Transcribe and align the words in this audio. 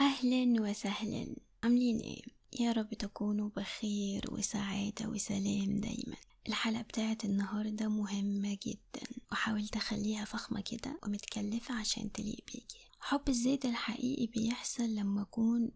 أهلا 0.00 0.62
وسهلا. 0.62 1.36
عاملين 1.64 1.98
إيه؟ 1.98 2.22
يا 2.60 2.72
رب 2.72 2.94
تكونوا 2.94 3.50
بخير 3.56 4.24
وسعادة 4.32 5.08
وسلام 5.08 5.76
دايما. 5.80 6.16
الحلقة 6.48 6.82
بتاعت 6.82 7.24
النهاردة 7.24 7.88
مهمة 7.88 8.58
جدا 8.66 9.06
وحاولت 9.32 9.76
أخليها 9.76 10.24
فخمة 10.24 10.60
كده 10.60 10.98
ومتكلفة 11.02 11.74
عشان 11.74 12.12
تليق 12.12 12.40
بيكي. 12.46 12.88
حب 13.00 13.28
الذات 13.28 13.64
الحقيقي 13.64 14.26
بيحصل 14.26 14.94
لما 14.94 15.22
أكون 15.22 15.70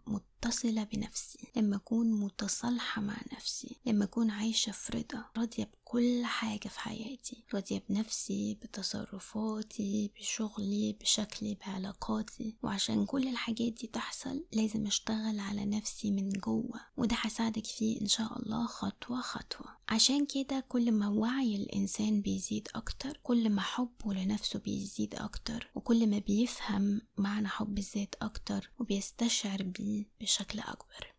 متصلة 0.44 0.84
بنفسي 0.84 1.38
لما 1.56 1.76
أكون 1.76 2.20
متصالحة 2.20 3.02
مع 3.02 3.16
نفسي 3.32 3.76
لما 3.86 4.04
أكون 4.04 4.30
عايشة 4.30 4.72
في 4.72 4.92
رضا 4.92 5.24
راضية 5.36 5.64
بكل 5.64 6.24
حاجة 6.24 6.68
في 6.68 6.80
حياتي 6.80 7.44
راضية 7.54 7.82
بنفسي 7.88 8.54
بتصرفاتي 8.62 10.10
بشغلي 10.20 10.96
بشكلي 11.00 11.56
بعلاقاتي. 11.66 12.54
وعشان 12.62 13.06
كل 13.06 13.28
الحاجات 13.28 13.72
دي 13.72 13.86
تحصل 13.86 14.44
لازم 14.52 14.86
أشتغل 14.86 15.40
على 15.40 15.64
نفسي 15.64 16.10
من 16.10 16.28
جوه 16.28 16.80
وده 16.96 17.16
هساعدك 17.20 17.66
فيه 17.66 18.00
إن 18.00 18.06
شاء 18.06 18.38
الله 18.42 18.66
خطوة 18.66 19.20
خطوة. 19.20 19.76
عشان 19.88 20.26
كده 20.26 20.64
كل 20.68 20.92
ما 20.92 21.08
وعي 21.08 21.56
الإنسان 21.56 22.20
بيزيد 22.20 22.68
أكتر 22.74 23.20
كل 23.22 23.50
ما 23.50 23.62
حبه 23.62 24.14
لنفسه 24.14 24.58
بيزيد 24.58 25.14
أكتر 25.14 25.70
وكل 25.74 26.06
ما 26.10 26.18
بيفهم 26.18 27.00
معنى 27.16 27.48
حب 27.48 27.78
الذات 27.78 28.14
أكتر 28.22 28.70
وبيستشعر 28.78 29.62
بيه 29.62 30.04
بشكل 30.26 30.60
أكبر. 30.60 31.12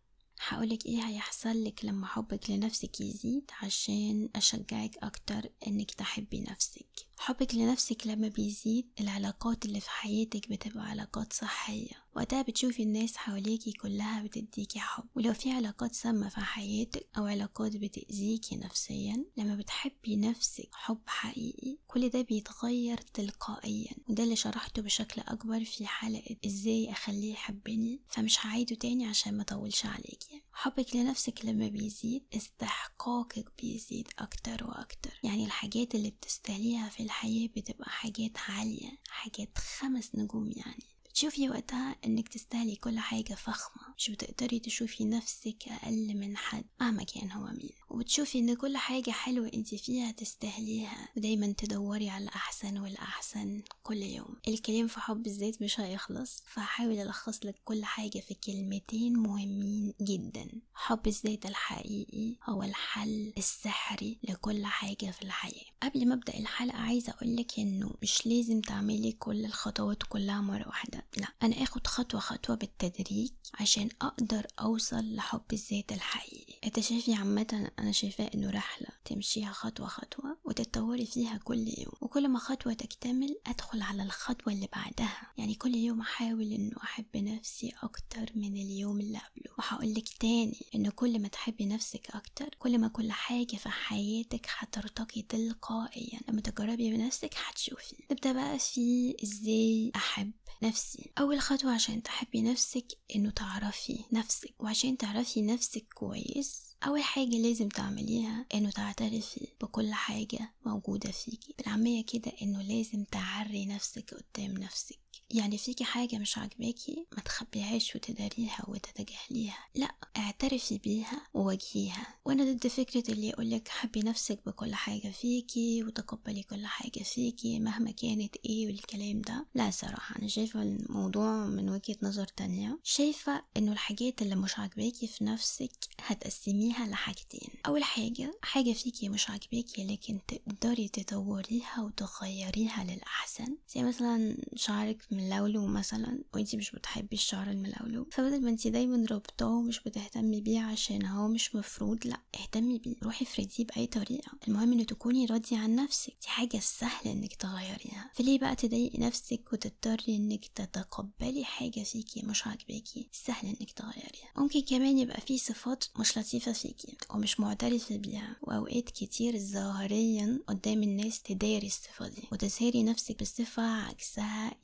هقولك 0.48 0.86
إيه 0.86 1.02
هيحصل 1.08 1.64
لك 1.64 1.84
لما 1.84 2.06
حبك 2.06 2.50
لنفسك 2.50 3.00
يزيد 3.00 3.50
عشان 3.62 4.28
أشجعك 4.36 4.90
أكتر 5.02 5.48
إنك 5.66 5.90
تحبي 5.90 6.40
نفسك. 6.40 6.86
حبك 7.18 7.54
لنفسك 7.54 8.06
لما 8.06 8.28
بيزيد 8.28 8.90
العلاقات 9.00 9.64
اللي 9.64 9.80
في 9.80 9.90
حياتك 9.90 10.48
بتبقى 10.50 10.84
علاقات 10.86 11.32
صحية. 11.32 12.04
وقتها 12.16 12.42
بتشوفي 12.42 12.82
الناس 12.82 13.16
حواليكي 13.16 13.72
كلها 13.72 14.22
بتديكي 14.22 14.78
حب 14.78 15.04
ولو 15.14 15.32
في 15.32 15.50
علاقات 15.52 15.94
سامة 15.94 16.28
في 16.28 16.40
حياتك 16.40 17.06
أو 17.18 17.26
علاقات 17.26 17.76
بتأذيكي 17.76 18.56
نفسيا 18.56 19.24
لما 19.36 19.56
بتحبي 19.56 20.16
نفسك 20.16 20.68
حب 20.72 21.00
حقيقي 21.06 21.76
كل 21.86 22.08
ده 22.08 22.22
بيتغير 22.22 22.96
تلقائيا 22.98 23.90
وده 24.08 24.24
اللي 24.24 24.36
شرحته 24.36 24.82
بشكل 24.82 25.22
أكبر 25.26 25.64
في 25.64 25.86
حلقة 25.86 26.36
إزاي 26.46 26.90
أخليه 26.92 27.32
يحبني 27.32 28.00
فمش 28.08 28.46
هعيده 28.46 28.76
تاني 28.76 29.06
عشان 29.06 29.36
ما 29.36 29.42
أطولش 29.42 29.86
عليكي 29.86 30.42
حبك 30.52 30.96
لنفسك 30.96 31.44
لما 31.44 31.68
بيزيد 31.68 32.24
استحقاقك 32.34 33.52
بيزيد 33.62 34.08
أكتر 34.18 34.66
وأكتر. 34.66 35.20
يعني 35.24 35.44
الحاجات 35.44 35.94
اللي 35.94 36.10
بتستهليها 36.10 36.88
في 36.88 37.02
الحياة 37.02 37.48
بتبقى 37.56 37.90
حاجات 37.90 38.30
عالية 38.48 38.98
حاجات 39.08 39.58
خمس 39.58 40.10
نجوم 40.14 40.50
يعني. 40.56 40.84
بتشوفي 41.18 41.50
وقتها 41.50 41.96
إنك 42.04 42.28
تستاهلي 42.28 42.76
كل 42.76 42.98
حاجة 42.98 43.34
فخمة. 43.34 43.94
مش 43.98 44.10
بتقدري 44.10 44.58
تشوفي 44.58 45.04
نفسك 45.04 45.68
أقل 45.68 46.16
من 46.16 46.36
حد 46.36 46.64
مهما 46.80 47.04
كان 47.04 47.32
هو 47.32 47.46
مين. 47.46 47.70
وبتشوفي 47.90 48.38
إن 48.38 48.54
كل 48.54 48.76
حاجة 48.76 49.10
حلوة 49.10 49.50
انت 49.54 49.74
فيها 49.74 50.10
تستاهليها 50.10 51.08
ودايما 51.16 51.54
تدوري 51.58 52.10
على 52.10 52.24
الأحسن 52.24 52.78
والأحسن 52.78 53.62
كل 53.82 53.96
يوم. 53.96 54.36
الكلام 54.48 54.86
في 54.86 55.00
حب 55.00 55.26
الذات 55.26 55.62
مش 55.62 55.80
هيخلص 55.80 56.42
فهحاول 56.46 56.98
ألخص 56.98 57.44
لك 57.44 57.54
كل 57.64 57.84
حاجة 57.84 58.18
في 58.18 58.34
كلمتين 58.34 59.16
مهمين 59.18 59.94
جدا. 60.02 60.48
حب 60.74 61.06
الذات 61.06 61.46
الحقيقي 61.46 62.36
هو 62.48 62.62
الحل 62.62 63.32
السحري 63.38 64.18
لكل 64.22 64.66
حاجة 64.66 65.10
في 65.10 65.22
الحياة. 65.22 65.64
قبل 65.82 66.08
ما 66.08 66.14
أبدأ 66.14 66.38
الحلقة 66.38 66.78
عايزة 66.78 67.12
أقولك 67.12 67.58
إنه 67.58 67.94
مش 68.02 68.26
لازم 68.26 68.60
تعملي 68.60 69.12
كل 69.12 69.44
الخطوات 69.44 70.02
كلها 70.02 70.40
مرة 70.40 70.68
واحدة. 70.68 71.07
لا 71.16 71.28
أنا 71.42 71.62
آخد 71.62 71.86
خطوة 71.86 72.20
خطوة 72.20 72.56
بالتدريج 72.56 73.30
عشان 73.54 73.88
أقدر 74.02 74.46
أوصل 74.60 75.14
لحب 75.14 75.42
الذات 75.52 75.92
الحقيقي. 75.92 76.54
أنت 76.64 76.80
شايفي 76.80 77.14
عامة؟ 77.14 77.70
أنا 77.78 77.92
شايفاه 77.92 78.30
إنه 78.34 78.50
رحلة 78.50 78.88
تمشيها 79.04 79.52
خطوة 79.52 79.86
خطوة 79.86 80.36
وتتطوري 80.44 81.06
فيها 81.06 81.36
كل 81.44 81.58
يوم. 81.78 81.92
وكل 82.00 82.28
ما 82.28 82.38
خطوة 82.38 82.72
تكتمل 82.72 83.40
أدخل 83.46 83.82
على 83.82 84.02
الخطوة 84.02 84.52
اللي 84.52 84.68
بعدها. 84.72 85.32
يعني 85.38 85.54
كل 85.54 85.74
يوم 85.74 86.00
أحاول 86.00 86.52
إنه 86.52 86.76
أحب 86.82 87.16
نفسي 87.16 87.72
أكتر 87.82 88.26
من 88.34 88.52
اليوم 88.56 89.00
اللي 89.00 89.18
قبله. 89.18 89.47
وهقولك 89.58 90.08
تاني 90.20 90.66
إن 90.74 90.90
كل 90.90 91.18
ما 91.22 91.28
تحبي 91.28 91.66
نفسك 91.66 92.10
أكتر 92.10 92.48
كل 92.58 92.78
ما 92.78 92.88
كل 92.88 93.12
حاجة 93.12 93.56
في 93.56 93.68
حياتك 93.68 94.46
هترتقي 94.58 95.22
تلقائيا. 95.22 96.20
لما 96.28 96.40
تجربي 96.40 96.90
بنفسك 96.96 97.34
هتشوفي. 97.46 97.96
نبدأ 98.10 98.32
بقى 98.32 98.58
في 98.58 99.16
إزاي 99.22 99.92
أحب 99.96 100.32
نفسي. 100.62 101.10
أول 101.18 101.40
خطوة 101.40 101.72
عشان 101.74 102.02
تحبي 102.02 102.42
نفسك 102.42 102.86
إنه 103.16 103.30
تعرفي 103.30 104.04
نفسك 104.12 104.54
وعشان 104.58 104.96
تعرفي 104.96 105.42
نفسك 105.42 105.86
كويس 105.94 106.68
أول 106.86 107.02
حاجة 107.02 107.36
لازم 107.36 107.68
تعمليها 107.68 108.46
إنه 108.54 108.70
تعترفي 108.70 109.48
بكل 109.60 109.92
حاجة 109.92 110.54
موجودة 110.66 111.10
فيكي. 111.10 111.54
بالعامية 111.58 112.04
كده 112.04 112.32
إنه 112.42 112.62
لازم 112.62 113.04
تعري 113.04 113.66
نفسك 113.66 114.14
قدام 114.14 114.52
نفسك. 114.58 114.98
يعني 115.30 115.58
فيكي 115.58 115.84
حاجة 115.84 116.18
مش 116.18 116.38
عاجباكي 116.38 117.06
ما 117.16 117.22
تخبيهاش 117.22 117.96
وتداريها 117.96 118.64
وتتجاهليها. 118.68 119.58
لا 119.74 119.94
اعترفي 120.16 120.78
بيها 120.78 121.26
وواجهيها. 121.34 122.06
وأنا 122.24 122.44
ضد 122.52 122.66
فكرة 122.66 123.12
اللي 123.12 123.28
يقولك 123.28 123.68
حبي 123.68 124.00
نفسك 124.00 124.38
بكل 124.46 124.74
حاجة 124.74 125.08
فيكي 125.10 125.84
وتقبلي 125.84 126.42
كل 126.42 126.66
حاجة 126.66 127.02
فيكي 127.02 127.60
مهما 127.60 127.90
كانت 127.90 128.36
إيه 128.46 128.66
والكلام 128.66 129.20
ده. 129.20 129.46
لا 129.54 129.70
صراحة 129.70 130.18
أنا 130.18 130.28
شايفة 130.28 130.62
الموضوع 130.62 131.46
من 131.46 131.70
وجهة 131.70 131.96
نظر 132.02 132.24
تانية. 132.26 132.78
شايفة 132.84 133.42
إنه 133.56 133.72
الحاجات 133.72 134.22
اللي 134.22 134.34
مش 134.36 134.58
عاجباكي 134.58 135.06
في 135.06 135.24
نفسك 135.24 135.70
هتقسميها 136.00 136.86
لحاجتين. 136.86 137.48
أول 137.66 137.84
حاجة 137.84 138.38
حاجة 138.42 138.72
فيكي 138.72 139.08
مش 139.08 139.30
عاجباكي 139.30 139.84
لكن 139.84 140.18
تقدري 140.28 140.88
تطوريها 140.88 141.80
وتغيريها 141.82 142.84
للأحسن. 142.84 143.56
زي 143.74 143.82
مثلا 143.82 144.36
شعرك 144.56 145.02
ملولو 145.18 145.66
مثلا 145.66 146.22
وانتي 146.34 146.56
مش 146.56 146.70
بتحبي 146.70 147.16
الشعر 147.16 147.50
الملولو. 147.50 148.06
فبدل 148.12 148.42
ما 148.44 148.50
انتي 148.50 148.70
دايما 148.70 149.06
رابطاه 149.10 149.48
ومش 149.48 149.80
بتهتمي 149.80 150.40
بيه 150.40 150.60
عشان 150.60 151.06
هو 151.06 151.28
مش 151.28 151.54
مفروض 151.54 152.06
لا 152.06 152.20
اهتمي 152.40 152.78
بيه. 152.78 152.94
روحي 153.02 153.24
افرديه 153.24 153.64
بأي 153.64 153.86
طريقة. 153.86 154.32
المهم 154.48 154.72
ان 154.72 154.86
تكوني 154.86 155.26
راضية 155.26 155.56
عن 155.58 155.76
نفسك. 155.76 156.12
دي 156.22 156.28
حاجة 156.28 156.58
سهلة 156.58 157.12
إنك 157.12 157.34
تغيريها. 157.34 158.10
فليه 158.14 158.38
بقى 158.38 158.56
تضايقي 158.56 158.98
نفسك 158.98 159.52
وتضطري 159.52 160.16
إنك 160.16 160.46
تتقبلي 160.46 161.44
حاجة 161.44 161.80
فيكي 161.82 162.22
مش 162.22 162.46
عاجباكي؟ 162.46 163.08
سهل 163.12 163.46
إنك 163.48 163.70
تغيريها. 163.72 164.32
ممكن 164.36 164.60
كمان 164.60 164.98
يبقى 164.98 165.20
في 165.20 165.38
صفات 165.38 165.84
مش 166.00 166.18
لطيفة 166.18 166.52
فيكي 166.52 166.96
ومش 167.14 167.40
معترفة 167.40 167.96
بيها. 167.96 168.36
وأوقات 168.42 168.90
كتير 168.90 169.38
ظاهريا 169.38 170.40
قدام 170.48 170.82
الناس 170.82 171.22
تداري 171.22 171.66
الصفة 171.66 172.08
دي 172.08 172.22
وتظهري 172.32 172.82
نفسك 172.82 173.20
بصفة 173.20 173.62
عكسها 173.62 174.54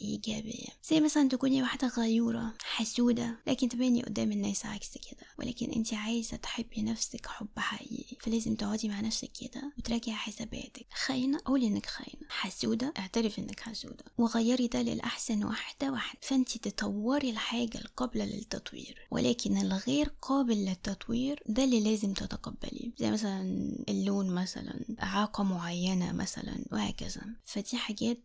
ايجابية 0.45 0.69
زي 0.91 1.01
مثلا 1.01 1.29
تكوني 1.29 1.63
واحدة 1.63 1.89
غيورة 1.89 2.55
حسودة 2.63 3.37
لكن 3.47 3.69
تبيني 3.69 4.03
قدام 4.03 4.33
الناس 4.33 4.67
عكس 4.67 4.91
كده. 4.99 5.27
ولكن 5.39 5.71
انت 5.71 5.95
عايزة 5.95 6.37
تحبي 6.37 6.83
نفسك 6.83 7.27
حب 7.27 7.49
حقيقي 7.57 8.17
فلازم 8.21 8.55
تقعدي 8.55 8.89
مع 8.89 9.01
نفسك 9.01 9.31
كده 9.41 9.73
وتراجعي 9.79 10.17
حساباتك. 10.17 10.87
خاينة؟ 10.95 11.41
قولي 11.45 11.67
انك 11.67 11.87
خاينة. 11.87 12.27
حسودة؟ 12.29 12.93
اعترفي 12.99 13.41
انك 13.41 13.61
حسودة. 13.61 14.05
وغيري 14.19 14.67
ده 14.67 14.83
للأحسن 14.83 15.45
واحدة 15.45 15.93
واحدة. 15.93 16.19
فانت 16.23 16.59
تطوري 16.59 17.31
الحاجة 17.31 17.79
القابلة 17.79 18.25
للتطوير. 18.25 19.07
ولكن 19.11 19.57
الغير 19.57 20.13
قابل 20.23 20.57
للتطوير 20.57 21.43
ده 21.49 21.65
اللي 21.65 21.81
لازم 21.81 22.13
تتقبليه. 22.13 22.91
زي 22.99 23.11
مثلا 23.11 23.43
اللون 23.89 24.31
مثلا 24.35 24.85
إعاقة 25.03 25.45
معينة 25.45 26.13
مثلا 26.13 26.65
وهكذا. 26.73 27.23
فدي 27.45 27.77
حاجات 27.77 28.23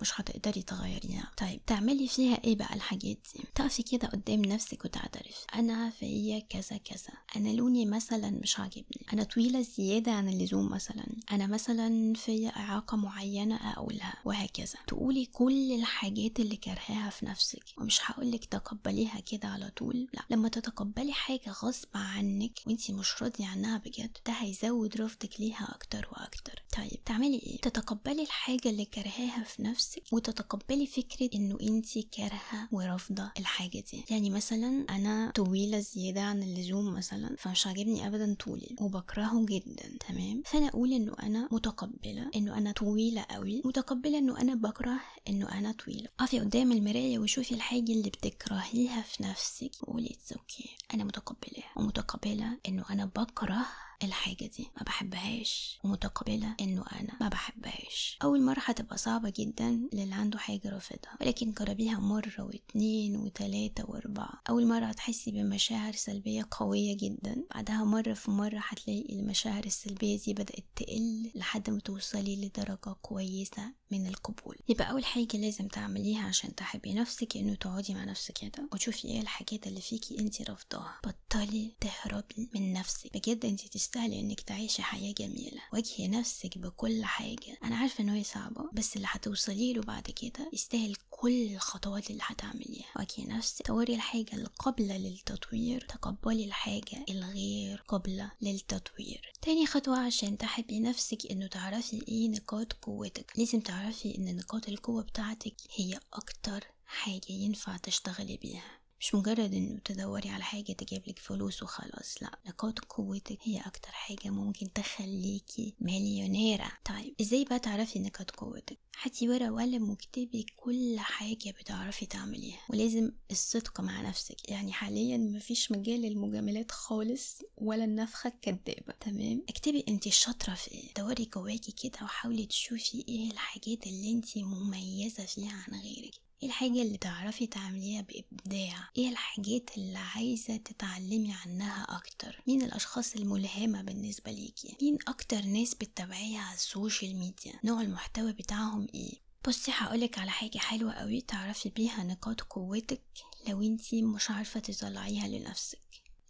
مش 0.00 0.20
هتقدري 0.20 0.62
تغيريها. 0.62 1.30
طيب 1.36 1.60
تعملي 1.66 2.08
فيها 2.08 2.44
إيه 2.44 2.56
بقى 2.56 2.74
الحاجات 2.74 3.02
دي؟ 3.34 3.44
تقفي 3.54 3.82
كده 3.82 4.08
قدام 4.08 4.42
نفسك 4.42 4.84
وتعترفي. 4.84 5.44
أنا 5.54 5.90
فيا 5.90 6.38
كذا 6.38 6.76
كذا. 6.76 7.12
أنا 7.36 7.48
لوني 7.48 7.86
مثلا 7.86 8.30
مش 8.30 8.58
عاجبني. 8.60 9.06
أنا 9.12 9.24
طويلة 9.24 9.60
زيادة 9.62 10.12
عن 10.12 10.28
اللزوم 10.28 10.68
مثلا. 10.70 11.06
أنا 11.32 11.46
مثلا 11.46 12.14
فيا 12.14 12.48
إعاقة 12.56 12.96
معينة 12.96 13.72
أقولها 13.72 14.14
وهكذا. 14.24 14.74
تقولي 14.86 15.26
كل 15.26 15.72
الحاجات 15.72 16.40
اللي 16.40 16.56
كرهاها 16.56 17.10
في 17.10 17.26
نفسك 17.26 17.64
ومش 17.78 18.00
هقولك 18.10 18.44
تقبليها 18.44 19.20
كده 19.20 19.48
على 19.48 19.70
طول. 19.76 20.08
لا 20.14 20.22
لما 20.30 20.48
تتقبلي 20.48 21.12
حاجة 21.12 21.50
غصب 21.62 21.88
عنك 21.94 22.60
وانتي 22.66 22.92
مش 22.92 23.22
راضية 23.22 23.46
عنها 23.46 23.78
بجد 23.78 24.16
ده 24.26 24.32
هيزود 24.32 24.96
رفضك 25.00 25.40
ليها 25.40 25.68
أكتر 25.74 26.08
وأكتر. 26.12 26.62
طيب 26.76 27.04
تعملي 27.04 27.36
إيه؟ 27.38 27.60
تتقبلي 27.60 28.22
الحاجة 28.22 28.68
اللي 28.70 28.84
كرهاها 28.84 29.44
في 29.44 29.62
نفسك 29.62 30.02
وتتقبلي 30.12 30.86
فكرة 30.86 31.30
إنه 31.60 31.76
انت 31.76 31.98
كارهة 31.98 32.68
ورافضة 32.72 33.30
الحاجة 33.38 33.84
دي. 33.92 34.04
يعني 34.10 34.30
مثلا 34.30 34.86
أنا 34.90 35.32
طويلة 35.34 35.78
زيادة 35.78 36.20
عن 36.20 36.42
اللزوم 36.42 36.94
مثلا 36.94 37.36
فمش 37.38 37.66
عاجبني 37.66 38.06
ابدا 38.06 38.34
طولي 38.44 38.76
وبكرهه 38.80 39.46
جدا 39.46 39.98
تمام؟ 40.08 40.42
فأنا 40.46 40.68
أقول 40.68 40.92
إنه 40.92 41.14
أنا 41.22 41.48
متقبلة 41.52 42.30
إنه 42.36 42.58
أنا 42.58 42.72
طويلة 42.72 43.26
قوي 43.30 43.62
متقبلة 43.64 44.18
إنه 44.18 44.40
أنا 44.40 44.54
بكره 44.54 45.00
إنه 45.28 45.58
أنا 45.58 45.72
طويلة. 45.72 46.08
أقفي 46.20 46.40
قدام 46.40 46.72
المراية 46.72 47.18
وشوفي 47.18 47.54
الحاجة 47.54 47.92
اللي 47.92 48.10
بتكرهيها 48.10 49.02
في 49.02 49.22
نفسك. 49.22 49.70
وقولي 49.82 50.06
it's 50.10 50.32
okay. 50.32 50.76
أنا 50.94 51.04
متقبلاها 51.04 51.72
ومتقبلة 51.76 52.58
إنه 52.68 52.84
أنا 52.90 53.04
بكره 53.04 53.66
الحاجة 54.04 54.46
دي 54.56 54.68
ما 54.76 54.82
بحبهاش 54.82 55.78
ومتقبلة 55.84 56.56
إنه 56.60 56.84
أنا 56.92 57.16
ما 57.20 57.28
بحبهاش. 57.28 58.18
أول 58.22 58.42
مرة 58.42 58.60
هتبقى 58.64 58.96
صعبة 58.98 59.32
جدا 59.36 59.70
للي 59.92 60.14
عنده 60.14 60.38
حاجة 60.38 60.68
رافضها 60.70 61.16
ولكن 61.20 61.52
جربيها 61.52 61.98
مرة 61.98 62.32
واتنين 62.42 63.16
وتلاتة 63.16 63.90
وأربعة. 63.90 64.42
أول 64.48 64.66
مرة 64.66 64.84
هتحسي 64.84 65.30
بمشاعر 65.30 65.92
سلبية 65.92 66.48
قوية 66.50 66.96
جدا 66.96 67.44
بعدها 67.54 67.84
مرة 67.84 68.14
في 68.14 68.30
مرة 68.30 68.60
هتلاقي 68.68 69.06
المشاعر 69.12 69.64
السلبية 69.64 70.18
دي 70.18 70.32
بدأت 70.34 70.64
تقل 70.76 71.30
لحد 71.34 71.70
ما 71.70 71.80
توصلي 71.80 72.36
لدرجة 72.46 72.92
كويسة 73.02 73.72
من 73.90 74.06
القبول. 74.06 74.56
يبقى 74.68 74.90
أول 74.90 75.04
حاجة 75.04 75.36
لازم 75.36 75.68
تعمليها 75.68 76.22
عشان 76.26 76.54
تحبي 76.54 76.94
نفسك 76.94 77.36
إنه 77.36 77.54
تقعدي 77.54 77.94
مع 77.94 78.04
نفسك 78.04 78.32
كده 78.38 78.68
وتشوفي 78.72 79.08
إيه 79.08 79.20
الحاجات 79.20 79.66
اللي 79.66 79.80
فيكي 79.80 80.18
انت 80.20 80.42
رافضاها. 80.50 81.00
بطلي 81.32 81.74
تهربي 81.80 82.48
من 82.54 82.72
نفسك. 82.72 83.16
بجد 83.16 83.44
انت 83.44 83.66
تستاهلي 83.68 84.20
انك 84.20 84.40
تعيشي 84.40 84.82
حياة 84.82 85.12
جميلة. 85.12 85.60
واجهي 85.72 86.08
نفسك 86.08 86.58
بكل 86.58 87.04
حاجة. 87.04 87.58
أنا 87.64 87.76
عارفة 87.76 88.04
ان 88.04 88.08
هي 88.08 88.24
صعبة 88.24 88.70
بس 88.72 88.96
اللي 88.96 89.06
هتوصلي 89.10 89.72
له 89.72 89.82
بعد 89.82 90.02
كده 90.02 90.50
يستاهل 90.52 90.94
كل 91.10 91.54
الخطوات 91.54 92.10
اللي 92.10 92.22
هتعمليها. 92.26 92.86
واجهي 92.96 93.24
نفسك. 93.26 93.66
طوري 93.66 93.94
الحاجة 93.94 94.34
القابلة 94.34 94.96
للتطوير. 94.96 95.86
تقبلي 95.88 96.44
الحاجة 96.44 97.04
الغير 97.08 97.84
قابلة 97.88 98.32
للتطوير. 98.42 99.32
تاني 99.42 99.66
خطوة 99.66 99.98
عشان 99.98 100.38
تحبي 100.38 100.80
نفسك 100.80 101.30
إنه 101.30 101.46
تعرفي 101.46 102.04
إيه 102.08 102.28
نقاط 102.28 102.72
قوتك. 102.72 103.32
لازم 103.38 103.60
تعرفي 103.60 104.18
إن 104.18 104.36
نقاط 104.36 104.68
القوة 104.68 105.02
بتاعتك 105.02 105.54
هي 105.76 106.00
أكتر 106.12 106.64
حاجة 106.86 107.30
ينفع 107.32 107.76
تشتغلي 107.76 108.36
بيها. 108.36 108.81
مش 109.02 109.14
مجرد 109.14 109.54
إنه 109.54 109.78
تدوري 109.84 110.28
على 110.28 110.44
حاجة 110.44 110.72
تجيبلك 110.72 111.18
فلوس 111.18 111.62
وخلاص 111.62 112.22
لا 112.22 112.38
نقاط 112.46 112.78
قوتك 112.78 113.38
هي 113.42 113.60
أكتر 113.60 113.88
حاجة 113.92 114.30
ممكن 114.30 114.72
تخليكي 114.72 115.74
مليونيرة. 115.80 116.72
طيب 116.84 117.14
إزاي 117.20 117.44
بقى 117.44 117.58
تعرفي 117.58 117.98
نقاط 117.98 118.30
قوتك؟ 118.30 118.78
هاتي 119.02 119.28
ورقة 119.28 119.52
وقلم 119.52 119.90
واكتبي 119.90 120.46
كل 120.56 120.96
حاجة 120.98 121.50
بتعرفي 121.60 122.06
تعمليها 122.06 122.60
ولازم 122.70 123.12
الصدق 123.30 123.80
مع 123.80 124.00
نفسك. 124.00 124.48
يعني 124.50 124.72
حاليا 124.72 125.16
مفيش 125.18 125.72
مجال 125.72 126.00
للمجاملات 126.02 126.70
خالص 126.70 127.38
ولا 127.56 127.84
النفخة 127.84 128.28
الكدابة 128.28 128.92
تمام؟ 129.00 129.42
اكتبي 129.48 129.84
انت 129.88 130.08
شاطرة 130.08 130.54
في 130.54 130.70
إيه؟ 130.70 130.94
دوري 130.98 131.24
جواكي 131.24 131.72
كده 131.72 131.98
وحاولي 132.02 132.46
تشوفي 132.46 133.04
إيه 133.08 133.30
الحاجات 133.30 133.86
اللي 133.86 134.12
انت 134.12 134.38
مميزة 134.38 135.24
فيها 135.24 135.64
عن 135.68 135.80
غيرك. 135.80 136.31
إيه 136.42 136.48
الحاجة 136.48 136.82
اللي 136.82 136.96
تعرفي 136.98 137.46
تعمليها 137.46 138.00
بإبداع؟ 138.02 138.88
إيه 138.96 139.08
الحاجات 139.08 139.70
اللي 139.76 139.98
عايزة 139.98 140.56
تتعلمي 140.56 141.34
عنها 141.46 141.82
أكتر؟ 141.96 142.42
مين 142.46 142.62
الأشخاص 142.62 143.14
الملهمة 143.16 143.82
بالنسبة 143.82 144.32
ليكي؟ 144.32 144.76
مين 144.82 144.98
أكتر 145.08 145.42
ناس 145.42 145.74
بتتابعيها 145.74 146.40
على 146.40 146.54
ال 146.54 146.63
social 146.63 147.16
media؟ 147.16 147.52
نوع 147.64 147.80
المحتوى 147.80 148.32
بتاعهم 148.32 148.86
إيه؟ 148.94 149.12
بصي 149.48 149.70
هقولك 149.74 150.18
على 150.18 150.30
حاجة 150.30 150.58
حلوة 150.58 150.92
قوي 150.92 151.20
تعرفي 151.20 151.68
بيها 151.68 152.04
نقاط 152.04 152.40
قوتك 152.40 153.02
لو 153.48 153.62
انتي 153.62 154.02
مش 154.02 154.30
عارفة 154.30 154.60
تطلعيها 154.60 155.28
لنفسك. 155.28 155.78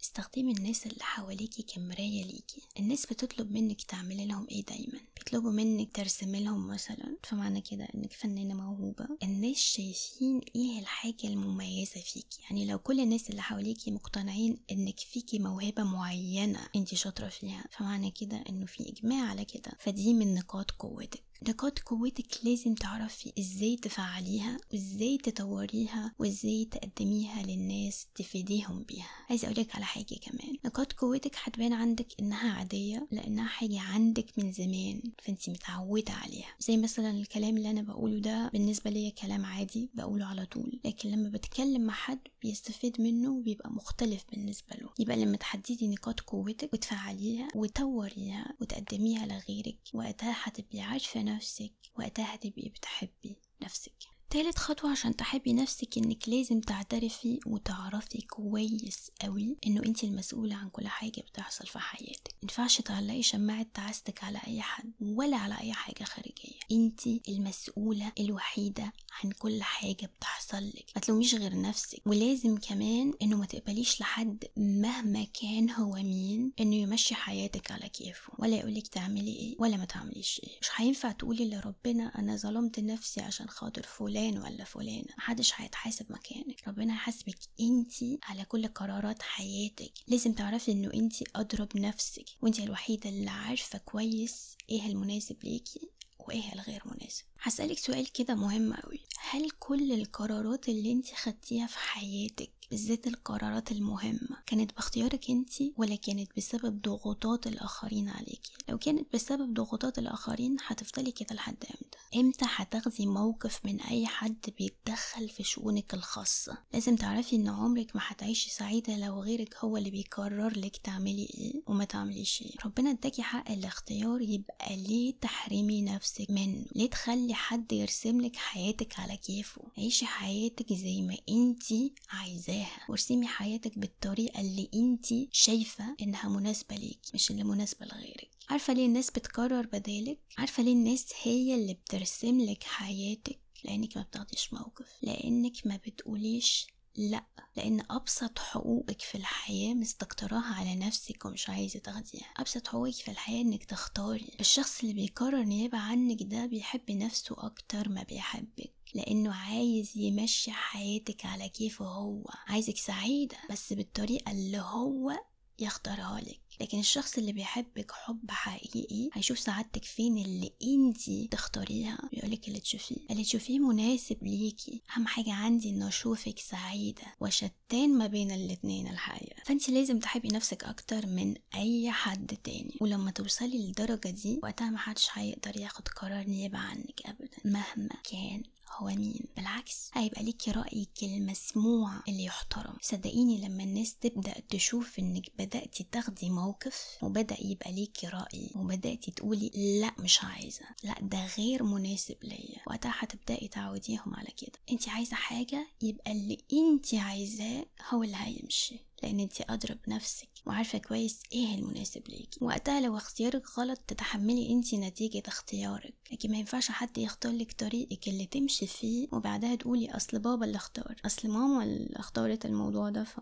استخدمي 0.03 0.51
الناس 0.51 0.87
اللي 0.87 1.03
حواليكي 1.03 1.63
كمراية 1.63 2.23
ليكي. 2.23 2.61
الناس 2.79 3.05
بتطلب 3.05 3.51
منك 3.51 3.81
تعملي 3.81 4.25
لهم 4.25 4.47
إيه 4.51 4.65
دايما؟ 4.65 4.99
بيطلبوا 5.17 5.51
منك 5.51 5.95
ترسمي 5.95 6.43
لهم 6.43 6.67
مثلا 6.67 7.17
فمعنى 7.23 7.61
كده 7.61 7.87
إنك 7.95 8.13
فنانة 8.13 8.53
موهوبة. 8.53 9.07
الناس 9.23 9.57
شايفين 9.57 10.41
إيه 10.55 10.79
الحاجة 10.79 11.23
المميزة 11.27 12.01
فيكي؟ 12.01 12.41
يعني 12.43 12.65
لو 12.65 12.79
كل 12.79 12.99
الناس 12.99 13.29
اللي 13.29 13.41
حواليكي 13.41 13.91
مقتنعين 13.91 14.57
إنك 14.71 14.99
فيكي 14.99 15.39
موهبة 15.39 15.83
معينة 15.83 16.59
انت 16.75 16.95
شاطرة 16.95 17.27
فيها 17.27 17.63
فمعنى 17.71 18.11
كده 18.11 18.43
إنه 18.49 18.65
في 18.65 18.89
إجماع 18.89 19.29
على 19.29 19.45
كده. 19.45 19.71
فدي 19.79 20.13
من 20.13 20.33
نقاط 20.33 20.71
قوتك. 20.71 21.23
نقاط 21.49 21.79
قوتك 21.79 22.27
لازم 22.43 22.73
تعرفي 22.75 23.33
إزاي 23.39 23.75
تفعليها 23.75 24.57
وإزاي 24.73 25.17
تطوريها 25.17 26.13
وإزاي 26.19 26.65
تقدميها 26.65 27.43
للناس 27.43 28.07
تفيديهم 28.15 28.83
بيها. 28.83 29.09
عايزة 29.29 29.47
أقولك 29.51 29.75
على 29.75 29.85
حاجة 29.85 30.15
كمان. 30.21 30.57
نقاط 30.65 30.93
قوتك 30.93 31.35
هتبان 31.43 31.73
عندك 31.73 32.07
إنها 32.19 32.53
عادية 32.53 33.07
لإنها 33.11 33.47
حاجة 33.47 33.79
عندك 33.79 34.25
من 34.37 34.51
زمان 34.51 35.01
فانت 35.23 35.49
متعودة 35.49 36.13
عليها. 36.13 36.55
زي 36.59 36.77
مثلا 36.77 37.11
الكلام 37.11 37.57
اللي 37.57 37.69
أنا 37.69 37.81
بقوله 37.81 38.19
ده 38.19 38.49
بالنسبة 38.53 38.89
ليا 38.91 39.09
كلام 39.09 39.45
عادي 39.45 39.89
بقوله 39.93 40.25
على 40.25 40.45
طول. 40.45 40.79
لكن 40.85 41.09
لما 41.09 41.29
بتكلم 41.29 41.81
مع 41.81 41.93
حد 41.93 42.19
بيستفيد 42.41 43.01
منه 43.01 43.29
وبيبقى 43.31 43.71
مختلف 43.71 44.23
بالنسبة 44.31 44.75
له. 44.75 44.89
يبقى 44.99 45.17
لما 45.17 45.37
تحددي 45.37 45.87
نقاط 45.87 46.19
قوتك 46.19 46.73
وتفعليها 46.73 47.47
وتطوريها 47.55 48.53
وتقدميها 48.61 49.25
لغيرك 49.25 49.77
وقتها 49.93 50.35
هتبقي 50.43 50.79
عارفة 50.81 51.21
نفسك 51.35 51.73
وقتها 51.95 52.35
هتبقي 52.35 52.69
بتحبي 52.69 53.37
نفسك. 53.61 54.12
تالت 54.33 54.57
خطوة 54.57 54.91
عشان 54.91 55.15
تحبي 55.15 55.53
نفسك 55.53 55.97
إنك 55.97 56.29
لازم 56.29 56.61
تعترفي 56.61 57.39
وتعرفي 57.45 58.21
كويس 58.21 59.11
قوي 59.21 59.57
إنه 59.67 59.81
أنت 59.85 60.03
المسؤولة 60.03 60.55
عن 60.55 60.69
كل 60.69 60.87
حاجة 60.87 61.21
بتحصل 61.21 61.67
في 61.67 61.79
حياتك. 61.79 62.35
مينفعش 62.43 62.81
تعلقي 62.81 63.23
شماعة 63.23 63.65
تعاستك 63.73 64.23
على 64.23 64.39
أي 64.47 64.61
حد 64.61 64.91
ولا 65.01 65.37
على 65.37 65.59
أي 65.61 65.73
حاجة 65.73 66.03
خارجية. 66.03 66.59
أنت 66.71 67.07
المسؤولة 67.29 68.11
الوحيدة 68.19 68.93
عن 69.23 69.31
كل 69.31 69.63
حاجة 69.63 70.05
بتحصل 70.17 70.67
لك. 70.67 70.85
ما 70.95 71.01
تلوميش 71.01 71.35
غير 71.35 71.61
نفسك. 71.61 72.01
ولازم 72.05 72.57
كمان 72.57 73.13
إنه 73.21 73.37
ما 73.37 73.45
تقبليش 73.45 74.01
لحد 74.01 74.43
مهما 74.57 75.27
كان 75.41 75.69
هو 75.69 75.93
مين 75.93 76.51
إنه 76.59 76.75
يمشي 76.75 77.15
حياتك 77.15 77.71
على 77.71 77.89
كيفه. 77.89 78.33
ولا 78.39 78.55
يقولك 78.55 78.87
تعملي 78.87 79.35
إيه 79.35 79.55
ولا 79.59 79.77
ما 79.77 79.85
تعمليش 79.85 80.41
إيه. 80.43 80.57
مش 80.61 80.69
هينفع 80.75 81.11
تقولي 81.11 81.49
لربنا 81.49 82.19
أنا 82.19 82.35
ظلمت 82.35 82.79
نفسي 82.79 83.21
عشان 83.21 83.49
خاطر 83.49 83.83
فلان 83.83 84.22
ولا 84.31 84.63
فلانة 84.63 85.07
محدش 85.17 85.53
هيتحاسب 85.55 86.11
مكانك. 86.11 86.67
ربنا 86.67 86.93
هيحاسبك 86.93 87.37
انتي 87.59 88.19
على 88.23 88.45
كل 88.45 88.67
قرارات 88.67 89.21
حياتك. 89.21 89.91
لازم 90.07 90.33
تعرفي 90.33 90.71
انه 90.71 90.93
انتي 90.93 91.25
ادرى 91.35 91.67
بنفسك 91.75 92.25
وانتي 92.41 92.63
الوحيدة 92.63 93.09
اللي 93.09 93.29
عارفة 93.29 93.77
كويس 93.79 94.55
إيه 94.69 94.85
المناسب 94.85 95.43
ليكي 95.43 95.89
وايه 96.19 96.53
الغير 96.53 96.81
مناسب. 96.85 97.23
هسألك 97.41 97.77
سؤال 97.77 98.11
كده 98.11 98.35
مهم 98.35 98.73
قوي 98.73 98.99
هل 99.29 99.49
كل 99.59 99.91
القرارات 99.91 100.69
اللي 100.69 100.91
انت 100.91 101.07
خدتيها 101.13 101.67
في 101.67 101.77
حياتك 101.77 102.51
بالذات 102.73 103.07
القرارات 103.07 103.71
المهمة. 103.71 104.37
كانت 104.45 104.73
باختيارك 104.75 105.29
انت 105.29 105.51
ولا 105.77 105.95
كانت 105.95 106.29
بسبب 106.37 106.81
ضغوطات 106.81 107.47
الآخرين 107.47 108.09
عليكي؟ 108.09 108.51
لو 108.69 108.77
كانت 108.77 109.13
بسبب 109.13 109.53
ضغوطات 109.53 109.99
الآخرين 109.99 110.57
هتفضلي 110.67 111.11
كده 111.11 111.35
لحد 111.35 111.55
إمتى؟ 111.63 111.97
إمتى 112.15 112.45
هتاخدي 112.55 113.05
موقف 113.05 113.59
من 113.65 113.81
أي 113.81 114.07
حد 114.07 114.49
بيتدخل 114.57 115.29
في 115.29 115.43
شؤونك 115.43 115.93
الخاصة؟ 115.93 116.57
لازم 116.73 116.95
تعرفي 116.95 117.35
إن 117.35 117.47
عمرك 117.47 117.95
ما 117.95 118.01
هتعيشي 118.07 118.49
سعيدة 118.49 118.97
لو 118.97 119.21
غيرك 119.21 119.55
هو 119.57 119.77
اللي 119.77 119.91
بيقرر 119.91 120.59
لك 120.59 120.77
تعملي 120.77 121.29
إيه 121.37 121.61
وما 121.67 121.85
تعمليش 121.85 122.41
إيه. 122.41 122.51
ربنا 122.65 122.89
اداكي 122.91 123.21
حق 123.21 123.51
الاختيار 123.51 124.21
يبقى 124.21 124.75
ليه 124.75 125.13
تحرمي 125.21 125.81
نفسك 125.81 126.25
منه. 126.29 126.65
ليه 126.75 126.89
تخلي 126.89 127.33
حد 127.33 127.73
يرسم 127.73 128.21
لك 128.21 128.35
حياتك 128.35 128.99
على 128.99 129.17
كيفه؟ 129.17 129.61
عيشي 129.77 130.05
حياتك 130.05 130.73
زي 130.73 131.01
ما 131.01 131.17
انتي 131.29 131.93
عايزاها 132.09 132.62
وارسمي 132.89 133.27
حياتك 133.27 133.79
بالطريقة 133.79 134.41
اللي 134.41 134.69
انتي 134.73 135.29
شايفة 135.31 135.95
انها 136.01 136.29
مناسبة 136.29 136.75
ليكي 136.75 137.11
مش 137.13 137.31
اللي 137.31 137.43
مناسبة 137.43 137.85
لغيرك. 137.85 138.29
عارفة 138.49 138.73
ليه 138.73 138.85
الناس 138.85 139.11
بتقرر 139.11 139.65
بدالك؟ 139.65 140.19
عارفة 140.37 140.63
ليه 140.63 140.73
الناس 140.73 141.05
هي 141.23 141.55
اللي 141.55 141.73
بترسم 141.73 142.41
لك 142.41 142.63
حياتك؟ 142.63 143.39
لأنك 143.63 143.97
ما 143.97 144.03
بتاخديش 144.03 144.53
موقف 144.53 144.87
لأنك 145.01 145.53
ما 145.65 145.79
بتقوليش 145.87 146.67
لا 146.95 147.23
لأن 147.57 147.83
أبسط 147.91 148.39
حقوقك 148.39 149.01
في 149.01 149.15
الحياة 149.15 149.73
مستكتراها 149.73 150.53
على 150.55 150.75
نفسك 150.75 151.25
ومش 151.25 151.49
عايزة 151.49 151.79
تاخديها. 151.79 152.25
أبسط 152.37 152.67
حقوقك 152.67 152.93
في 152.93 153.11
الحياة 153.11 153.41
إنك 153.41 153.63
تختاري. 153.63 154.31
الشخص 154.39 154.81
اللي 154.81 154.93
بيقرر 154.93 155.43
نيابه 155.43 155.77
عنك 155.77 156.23
ده 156.23 156.45
بيحب 156.45 156.91
نفسه 156.91 157.35
أكتر 157.37 157.89
ما 157.89 158.03
بيحبك 158.03 158.73
لأنه 158.93 159.33
عايز 159.33 159.97
يمشي 159.97 160.51
حياتك 160.51 161.25
على 161.25 161.49
كيفه 161.49 161.85
هو. 161.85 162.23
عايزك 162.47 162.77
سعيدة 162.77 163.37
بس 163.51 163.73
بالطريقة 163.73 164.31
اللي 164.31 164.57
هو 164.59 165.11
يختارها 165.59 166.21
لك. 166.21 166.39
لكن 166.61 166.79
الشخص 166.79 167.17
اللي 167.17 167.31
بيحبك 167.33 167.91
حب 167.91 168.31
حقيقي 168.31 169.09
هيشوف 169.13 169.39
سعادتك 169.39 169.85
فين؟ 169.85 170.17
اللي 170.17 170.53
انتي 170.63 171.27
تختاريها. 171.31 171.97
ويقولك 172.13 172.47
اللي 172.47 172.59
تشوفيه. 172.59 172.97
اللي 173.11 173.23
تشوفيه 173.23 173.59
مناسب 173.59 174.23
ليكي. 174.23 174.81
أهم 174.97 175.07
حاجة 175.07 175.33
عندي 175.33 175.69
إنه 175.69 175.87
أشوفك 175.87 176.39
سعيدة 176.39 177.03
وشتان 177.19 177.97
ما 177.97 178.07
بين 178.07 178.31
الاتنين 178.31 178.87
الحقيقة. 178.87 179.43
فانتي 179.45 179.71
لازم 179.71 179.99
تحبي 179.99 180.27
نفسك 180.27 180.63
أكتر 180.63 181.05
من 181.07 181.35
أي 181.55 181.91
حد 181.91 182.37
تاني. 182.43 182.77
ولما 182.81 183.11
توصلي 183.11 183.57
للدرجة 183.67 184.09
دي 184.09 184.39
وقتها 184.43 184.69
محدش 184.69 185.07
هيقدر 185.13 185.57
ياخد 185.57 185.87
قرار 185.87 186.27
نيابة 186.27 186.57
عنك 186.57 187.01
ابدا 187.05 187.37
مهما 187.45 187.89
كان. 188.11 188.43
هو 188.77 188.85
مين؟ 188.87 189.19
بالعكس 189.37 189.89
هيبقى 189.93 190.23
ليكي 190.23 190.51
رأيك 190.51 191.03
المسموع 191.03 191.91
اللي 192.07 192.23
يحترم. 192.23 192.77
صدقيني 192.81 193.37
لما 193.47 193.63
الناس 193.63 193.95
تبدأ 193.95 194.33
تشوف 194.49 194.99
انك 194.99 195.29
بدأتي 195.39 195.85
تاخدي 195.91 196.29
موقف 196.29 196.97
وبدأ 197.01 197.37
يبقى 197.41 197.71
ليكي 197.71 198.07
رأي 198.07 198.49
وبدأتي 198.55 199.11
تقولي 199.11 199.51
لأ 199.81 199.93
مش 199.99 200.23
عايزة 200.23 200.65
لأ 200.83 200.95
ده 201.01 201.25
غير 201.37 201.63
مناسب 201.63 202.17
ليا. 202.23 202.61
وقتها 202.67 202.93
هتبدأي 202.99 203.47
تعوديهم 203.47 204.15
على 204.15 204.29
كده. 204.37 204.59
انت 204.71 204.89
عايزة 204.89 205.15
حاجة 205.15 205.67
يبقى 205.81 206.11
اللي 206.11 206.37
انت 206.53 206.93
عايزاه 206.93 207.65
هو 207.89 208.03
اللي 208.03 208.17
هيمشي. 208.19 208.79
لأن 209.03 209.19
انت 209.19 209.41
أدرى 209.49 209.75
بنفسك 209.87 210.29
وعارفة 210.45 210.77
كويس 210.77 211.19
إيه 211.33 211.55
المناسب 211.55 212.01
ليكي. 212.09 212.45
وقتها 212.45 212.81
لو 212.81 212.97
اختيارك 212.97 213.59
غلط 213.59 213.77
تتحملي 213.77 214.51
انت 214.51 214.75
نتيجة 214.75 215.23
اختيارك 215.27 215.93
لكن 216.11 216.31
ما 216.31 216.37
ينفعش 216.37 216.71
حد 216.71 216.97
يختار 216.97 217.31
لك 217.31 217.51
طريقك 217.53 218.07
اللي 218.07 218.25
تمشي 218.25 218.67
فيه 218.67 219.07
وبعدها 219.11 219.55
تقولي 219.55 219.91
أصل 219.95 220.19
بابا 220.19 220.45
اللي 220.45 220.55
اختار 220.57 220.95
أصل 221.05 221.29
ماما 221.29 221.63
اللي 221.63 221.99
اختارت 221.99 222.45
الموضوع 222.45 222.89
ده 222.89 223.03
ف 223.03 223.19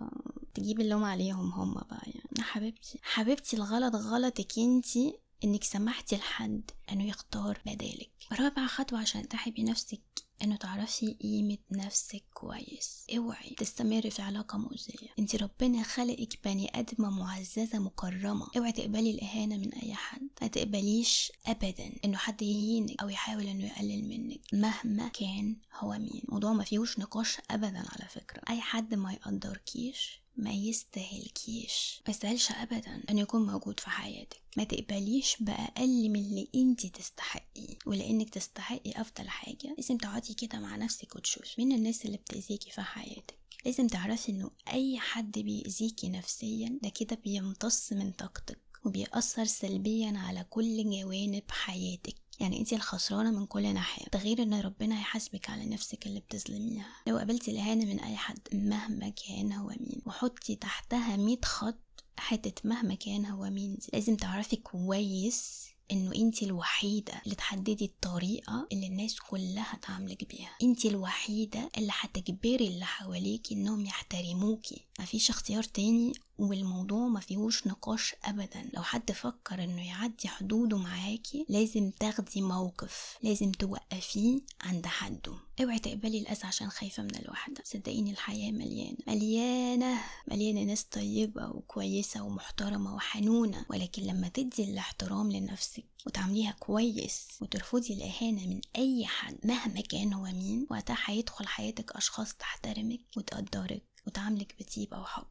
تجيب 0.54 0.80
اللوم 0.82 1.04
عليهم 1.04 1.52
هم 1.52 1.74
بقى 1.74 2.02
يعني. 2.06 2.42
حبيبتي 2.42 3.00
حبيبتي 3.04 3.56
الغلط 3.58 3.96
غلطك 3.96 4.60
انتي 4.60 5.14
إنك 5.44 5.64
سمحتي 5.64 6.16
لحد 6.16 6.72
أنه 6.92 7.08
يختار 7.08 7.62
بدالك. 7.66 8.12
رابع 8.40 8.68
خطوة 8.68 9.00
عشان 9.00 9.28
تحبي 9.28 9.64
نفسك 9.64 10.02
إنه 10.44 10.56
تعرفي 10.56 11.14
قيمة 11.22 11.58
نفسك 11.72 12.24
كويس. 12.34 13.06
اوعي 13.18 13.56
تستمري 13.58 14.10
في 14.10 14.22
علاقة 14.22 14.58
مؤذية. 14.58 15.08
انت 15.20 15.36
ربنا 15.36 15.84
خلقك 15.84 16.40
بني 16.46 16.80
آدمة 16.80 17.10
معززة 17.10 17.80
مكرمة. 17.80 18.48
اوعي 18.58 18.72
تقبلي 18.72 19.12
الإهانة 19.12 19.58
من 19.58 19.74
أي 19.74 19.94
حد. 19.94 20.30
ما 20.42 20.48
تقبليش 20.48 21.32
ابدا 21.46 21.92
إنه 22.06 22.18
حد 22.18 22.42
يهينك 22.42 23.02
أو 23.02 23.10
يحاول 23.10 23.48
إنه 23.48 23.66
يقلل 23.66 24.08
منك 24.08 24.42
مهما 24.54 25.08
كان 25.08 25.56
هو 25.80 25.92
مين. 25.92 26.24
موضوع 26.30 26.54
ما 26.54 26.64
فيهوش 26.64 27.00
نقاش 27.00 27.38
ابدا 27.52 27.80
على 27.80 28.10
فكرة. 28.10 28.42
أي 28.50 28.62
حد 28.62 28.94
ما 28.94 29.14
يقدركيش 29.14 30.21
ما 30.36 30.52
يستاهلكيش. 30.52 32.02
ما 32.08 32.12
يستاهلش 32.12 32.52
ابدا 32.52 33.04
أن 33.10 33.18
يكون 33.18 33.46
موجود 33.46 33.80
في 33.80 33.90
حياتك. 33.90 34.42
ما 34.58 34.64
تقبليش 34.64 35.36
بأقل 35.40 36.10
من 36.10 36.20
اللي 36.20 36.48
انت 36.56 36.86
تستحقيه. 36.86 37.78
ولأنك 37.86 38.30
تستحقي 38.30 38.92
أفضل 39.02 39.30
حاجة 39.30 39.76
لازم 39.78 39.98
تقعدي 39.98 40.34
كده 40.34 40.60
مع 40.60 40.76
نفسك 40.76 41.16
وتشوفي 41.16 41.54
مين 41.58 41.72
الناس 41.72 42.06
اللي 42.06 42.18
بتأذيكي 42.18 42.72
في 42.72 42.82
حياتك. 42.82 43.38
لازم 43.66 43.88
تعرفي 43.88 44.32
إنه 44.32 44.52
أي 44.74 45.00
حد 45.00 45.40
بيأذيكي 45.40 46.10
نفسيا 46.10 46.80
ده 46.84 46.90
كده 46.90 47.16
بيمتص 47.24 47.94
من 47.94 48.12
طاقتك 48.12 48.60
وبيأثر 48.86 49.46
سلبيا 49.46 50.14
على 50.16 50.46
كل 50.50 50.90
جوانب 50.90 51.44
حياتك. 51.50 52.16
يعني 52.42 52.60
انت 52.60 52.74
الخسرانة 52.74 53.32
من 53.32 53.46
كل 53.46 53.74
ناحية. 53.74 54.06
ده 54.14 54.20
غير 54.20 54.44
ان 54.44 54.54
ربنا 54.54 55.00
هيحاسبك 55.00 55.50
على 55.50 55.66
نفسك 55.66 56.08
اللي 56.08 56.20
بتظلميها. 56.20 56.88
لو 57.08 57.18
قابلتي 57.18 57.52
الإهانة 57.52 57.86
من 57.86 58.00
أي 58.00 58.16
حد 58.16 58.40
مهما 58.54 59.10
كان 59.10 59.54
هو 59.54 59.68
مين. 59.68 60.02
وحطي 60.06 60.56
تحتها 60.56 61.16
مية 61.18 61.42
خط 61.46 61.80
حتة 62.18 62.70
مهما 62.70 62.96
كان 62.96 63.26
هو 63.26 63.50
مين. 63.50 63.76
دي 63.76 63.88
لازم 63.94 64.16
تعرفي 64.16 64.56
كويس 64.56 65.68
انه 65.92 66.16
انت 66.16 66.44
الوحيدة 66.44 67.22
اللي 67.26 67.36
تحددي 67.36 67.86
الطريقة 67.86 68.68
اللي 68.72 68.88
الناس 68.88 69.20
كلها 69.20 69.80
تعاملك 69.82 70.30
بيها. 70.30 70.50
انت 70.64 70.86
الوحيدة 70.86 71.70
اللي 71.78 71.92
هتجبري 72.00 72.68
اللي 72.68 72.86
حواليك 72.86 73.52
انهم 73.52 73.86
يحترموكي. 73.86 74.86
مفيش 75.00 75.30
اختيار 75.30 75.64
تاني 75.64 76.14
والموضوع 76.42 77.08
ما 77.08 77.20
فيهوش 77.20 77.68
نقاش 77.68 78.16
ابدا. 78.24 78.70
لو 78.74 78.84
حد 78.84 79.12
فكر 79.12 79.64
إنه 79.64 79.88
يعدي 79.88 80.28
حدوده 80.28 80.78
معاكي 80.78 81.46
لازم 81.50 81.92
تاخدي 82.00 82.42
موقف 82.42 83.18
لازم 83.24 83.52
توقفيه 83.52 84.40
عند 84.62 84.86
حده. 84.86 85.34
اوعي 85.64 85.80
تقبلي 85.80 86.20
الأذى 86.20 86.48
عشان 86.48 86.70
خايفة 86.70 87.04
من 87.04 87.16
الوحدة. 87.16 87.64
صدقيني 87.66 88.12
الحياة 88.12 88.52
مليانة. 88.52 88.98
مليانة. 89.08 90.00
مليانة 90.32 90.64
ناس 90.64 90.84
طيبة 90.84 91.50
وكويسة 91.50 92.22
ومحترمة 92.24 92.96
وحنونة. 92.96 93.66
ولكن 93.70 94.04
لما 94.04 94.28
تدي 94.28 94.64
الاحترام 94.64 95.32
لنفسك 95.32 95.86
وتعمليها 96.06 96.52
كويس 96.52 97.28
وترفضي 97.42 97.94
الإهانة 97.94 98.48
من 98.48 98.62
أي 98.76 99.06
حد 99.06 99.38
مهما 99.44 99.82
كان 99.82 100.14
هو 100.14 100.24
مين 100.24 100.68
وقتها 100.70 100.98
هيدخل 101.06 101.48
حياتك 101.48 101.92
أشخاص 101.92 102.34
تحترمك 102.34 103.00
وتقدرك 103.18 103.84
وتعاملك 104.08 104.56
بطيبة 104.60 105.00
وحب 105.00 105.28